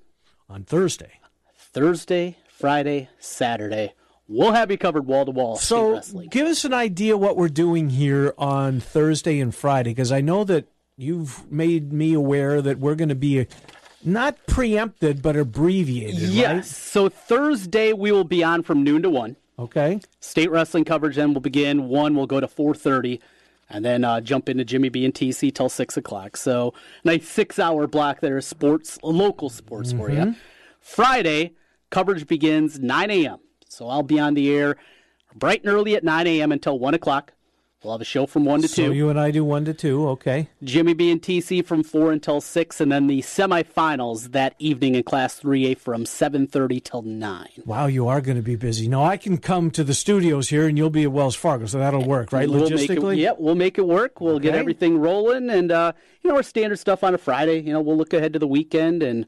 [0.49, 1.21] on Thursday.
[1.73, 3.93] Thursday, Friday, Saturday.
[4.27, 5.57] We'll have you covered wall to wall.
[5.57, 5.99] So,
[6.29, 10.45] give us an idea what we're doing here on Thursday and Friday, because I know
[10.45, 13.47] that you've made me aware that we're going to be
[14.03, 16.19] not preempted but abbreviated.
[16.19, 16.75] Yes.
[16.75, 19.35] So Thursday we will be on from noon to one.
[19.59, 19.99] Okay.
[20.19, 21.87] State wrestling coverage then will begin.
[21.87, 23.19] One will go to four thirty,
[23.69, 26.37] and then uh, jump into Jimmy B and TC till six o'clock.
[26.37, 30.35] So nice six hour block there is sports, local sports for you.
[30.79, 31.53] Friday
[31.91, 33.37] coverage begins nine a.m.
[33.69, 34.77] So I'll be on the air
[35.35, 36.51] bright and early at nine a.m.
[36.51, 37.33] until one o'clock.
[37.83, 38.93] We'll have a show from one to So two.
[38.93, 40.07] you and I do one to two.
[40.09, 40.49] Okay.
[40.63, 45.01] Jimmy B and TC from four until six, and then the semifinals that evening in
[45.01, 47.49] Class Three A from seven thirty till nine.
[47.65, 48.87] Wow, you are going to be busy.
[48.87, 51.79] No, I can come to the studios here, and you'll be at Wells Fargo, so
[51.79, 52.47] that'll work, right?
[52.47, 53.13] We'll Logistically.
[53.13, 54.21] it, yep, we'll make it work.
[54.21, 57.61] We'll get everything rolling, and uh, you know our standard stuff on a Friday.
[57.61, 59.25] You know we'll look ahead to the weekend, and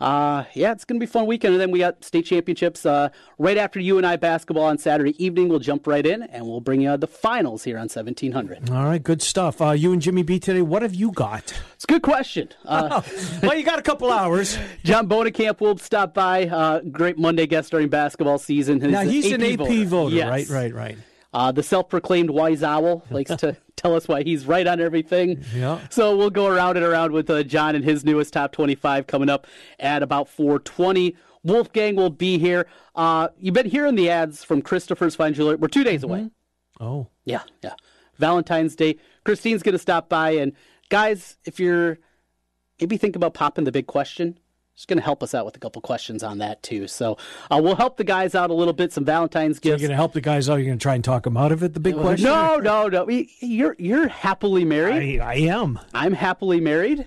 [0.00, 1.54] uh, yeah, it's gonna be a fun weekend.
[1.54, 5.22] And then we got state championships uh, right after you and I basketball on Saturday
[5.22, 5.48] evening.
[5.48, 8.70] We'll jump right in, and we'll bring you the finals here on seventeen hundred.
[8.70, 9.60] All right, good stuff.
[9.60, 10.62] Uh, you and Jimmy B today.
[10.62, 11.52] What have you got?
[11.74, 12.48] It's a good question.
[12.64, 13.02] Uh,
[13.42, 14.58] well, you got a couple hours.
[14.84, 16.46] John Bohnenkamp will stop by.
[16.46, 18.78] Uh, great Monday guest during basketball season.
[18.78, 20.28] Now He's he's an AP voter, Yes.
[20.28, 20.48] right?
[20.48, 20.98] Right, right.
[21.32, 25.44] Uh, the self-proclaimed wise owl likes to tell us why he's right on everything.
[25.54, 25.80] Yeah.
[25.88, 29.28] So we'll go around and around with uh, John and his newest top 25 coming
[29.28, 29.46] up
[29.78, 31.16] at about 420.
[31.42, 32.66] Wolfgang will be here.
[32.94, 35.56] Uh, you've been hearing the ads from Christopher's Fine Jewelry.
[35.56, 36.30] We're two days away.
[36.80, 37.08] Oh.
[37.24, 37.74] Yeah, yeah.
[38.18, 38.96] Valentine's Day.
[39.24, 40.32] Christine's going to stop by.
[40.32, 40.52] And
[40.90, 41.98] guys, if you're
[42.80, 44.38] maybe think about popping the big question,
[44.80, 46.88] she's going to help us out with a couple questions on that too.
[46.88, 47.18] So
[47.50, 48.94] uh, we'll help the guys out a little bit.
[48.94, 50.56] Some Valentine's So you're going to help the guys out.
[50.56, 51.74] You're going to try and talk them out of it.
[51.74, 52.24] The big question.
[52.24, 53.06] No, no, no.
[53.40, 55.20] You're you're happily married.
[55.20, 55.78] I, I am.
[55.92, 57.06] I'm happily married.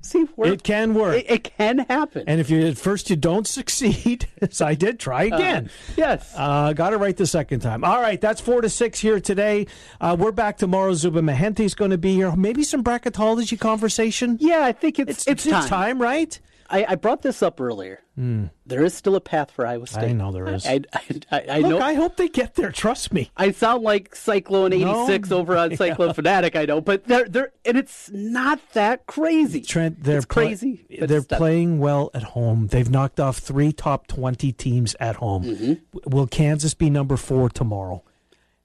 [0.00, 1.16] See, we're, It can work.
[1.16, 2.24] It, it can happen.
[2.26, 5.70] And if you at first you don't succeed, as I did, try again.
[5.96, 6.32] yes.
[6.34, 7.84] Uh, got it right the second time.
[7.84, 9.66] All right, that's four to six here today.
[10.00, 10.94] Uh, we're back tomorrow.
[10.94, 12.34] Zuba Mahente's going to be here.
[12.34, 14.38] Maybe some bracketology conversation.
[14.40, 16.00] Yeah, I think it's it's, it's time.
[16.00, 16.40] right?
[16.72, 18.00] I, I brought this up earlier.
[18.14, 18.46] Hmm.
[18.64, 20.04] There is still a path for Iowa State.
[20.04, 20.66] I know there is.
[20.66, 21.78] I, I, I, I Look, know.
[21.80, 22.72] I hope they get there.
[22.72, 23.30] Trust me.
[23.36, 25.04] I sound like Cyclone No.
[25.04, 26.56] '86 over on Cyclone Fanatic.
[26.56, 29.60] I know, but they're they're and it's not that crazy.
[29.60, 30.86] Trent, they're it's crazy.
[30.98, 32.68] they're playing well at home.
[32.68, 35.44] They've knocked off three top twenty teams at home.
[35.44, 35.98] Mm-hmm.
[36.10, 38.02] Will Kansas be number four tomorrow?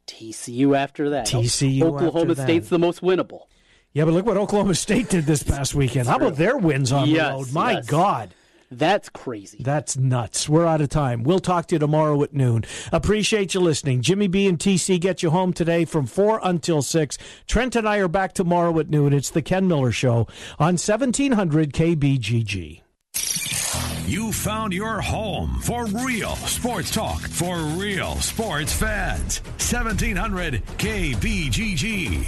[0.07, 1.27] TCU after that.
[1.27, 2.43] TCU Oklahoma after that.
[2.43, 3.47] State's the most winnable.
[3.97, 6.07] Yeah, but look what Oklahoma State did this past weekend.
[6.07, 7.51] How about their wins on Yes, the road?
[7.51, 7.87] My yes.
[7.87, 8.35] God.
[8.69, 9.57] That's crazy.
[9.63, 10.47] That's nuts.
[10.47, 11.23] We're out of time.
[11.23, 12.63] We'll talk to you tomorrow at noon.
[12.91, 14.03] Appreciate you listening.
[14.03, 17.17] Jimmy B and TC get you home today from 4 until 6.
[17.47, 19.13] Trent and I are back tomorrow at noon.
[19.13, 20.27] It's the Ken Miller Show
[20.59, 22.81] on 1700 KBGG.
[24.05, 29.39] You found your home for real sports talk for real sports fans.
[29.57, 32.27] 1700 KBGG.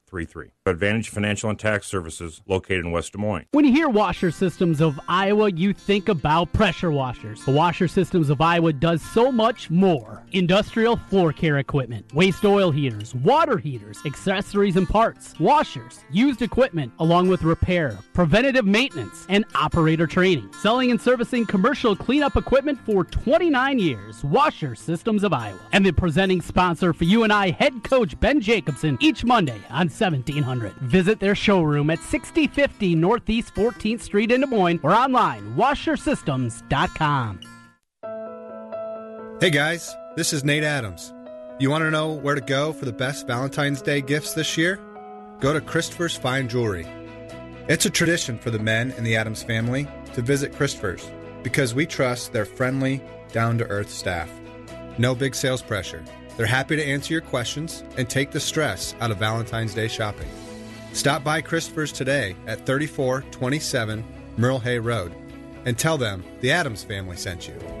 [0.11, 0.51] 1133.
[0.65, 3.45] Advantage Financial and Tax Services located in West Des Moines.
[3.51, 7.43] When you hear Washer Systems of Iowa, you think about pressure washers.
[7.45, 10.23] The Washer Systems of Iowa does so much more.
[10.33, 16.91] Industrial floor care equipment, waste oil heaters, water heaters, accessories and parts, washers, used equipment,
[16.99, 20.49] along with repair, preventative maintenance, and operator training.
[20.61, 24.23] Selling and servicing commercial cleanup equipment for 29 years.
[24.23, 25.59] Washer Systems of Iowa.
[25.71, 29.89] And the presenting sponsor for you and I, head coach Ben Jacobson, each Monday on
[30.01, 30.73] 1700.
[30.81, 37.39] Visit their showroom at 6050 Northeast 14th Street in Des Moines or online, washersystems.com.
[39.39, 41.13] Hey guys, this is Nate Adams.
[41.59, 44.79] You want to know where to go for the best Valentine's Day gifts this year?
[45.41, 46.87] go to Christopher's Fine Jewelry.
[47.67, 51.09] It's a tradition for the men in the Adams family to visit Christopher's
[51.41, 54.29] because we trust their friendly, down to earth staff.
[54.99, 56.03] No big sales pressure.
[56.37, 60.29] They're happy to answer your questions and take the stress out of Valentine's Day shopping.
[60.93, 64.03] Stop by Christopher's today at 3427
[64.37, 65.13] Merle Hay Road
[65.65, 67.80] and tell them the Adams family sent you.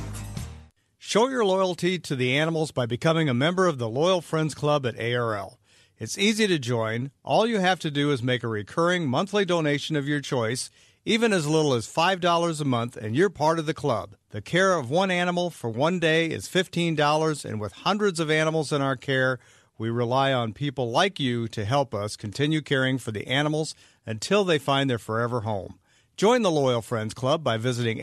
[1.11, 4.85] Show your loyalty to the animals by becoming a member of the Loyal Friends Club
[4.85, 5.59] at ARL.
[5.97, 7.11] It's easy to join.
[7.21, 10.69] All you have to do is make a recurring monthly donation of your choice,
[11.03, 14.15] even as little as $5 a month, and you're part of the club.
[14.29, 18.71] The care of one animal for one day is $15, and with hundreds of animals
[18.71, 19.37] in our care,
[19.77, 24.45] we rely on people like you to help us continue caring for the animals until
[24.45, 25.77] they find their forever home.
[26.15, 27.99] Join the Loyal Friends Club by visiting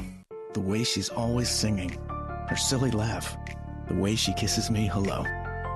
[0.54, 1.98] The way she's always singing,
[2.50, 3.38] her silly laugh,
[3.88, 5.24] the way she kisses me hello.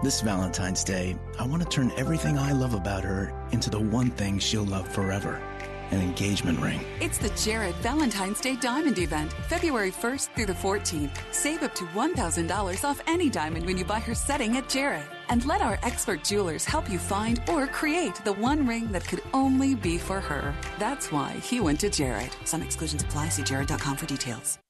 [0.03, 4.11] This Valentine's Day, I want to turn everything I love about her into the one
[4.11, 5.41] thing she'll love forever
[5.91, 6.79] an engagement ring.
[6.99, 11.17] It's the Jared Valentine's Day Diamond Event, February 1st through the 14th.
[11.31, 15.07] Save up to $1,000 off any diamond when you buy her setting at Jared.
[15.29, 19.21] And let our expert jewelers help you find or create the one ring that could
[19.33, 20.53] only be for her.
[20.79, 22.29] That's why he went to Jared.
[22.45, 23.29] Some exclusions apply.
[23.29, 24.59] See jared.com for details.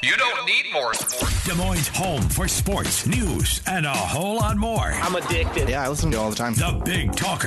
[0.00, 1.44] You don't need more sports.
[1.44, 4.92] Des Moines' home for sports, news, and a whole lot more.
[4.92, 5.68] I'm addicted.
[5.68, 6.54] Yeah, I listen to it all the time.
[6.54, 7.46] The Big Talker.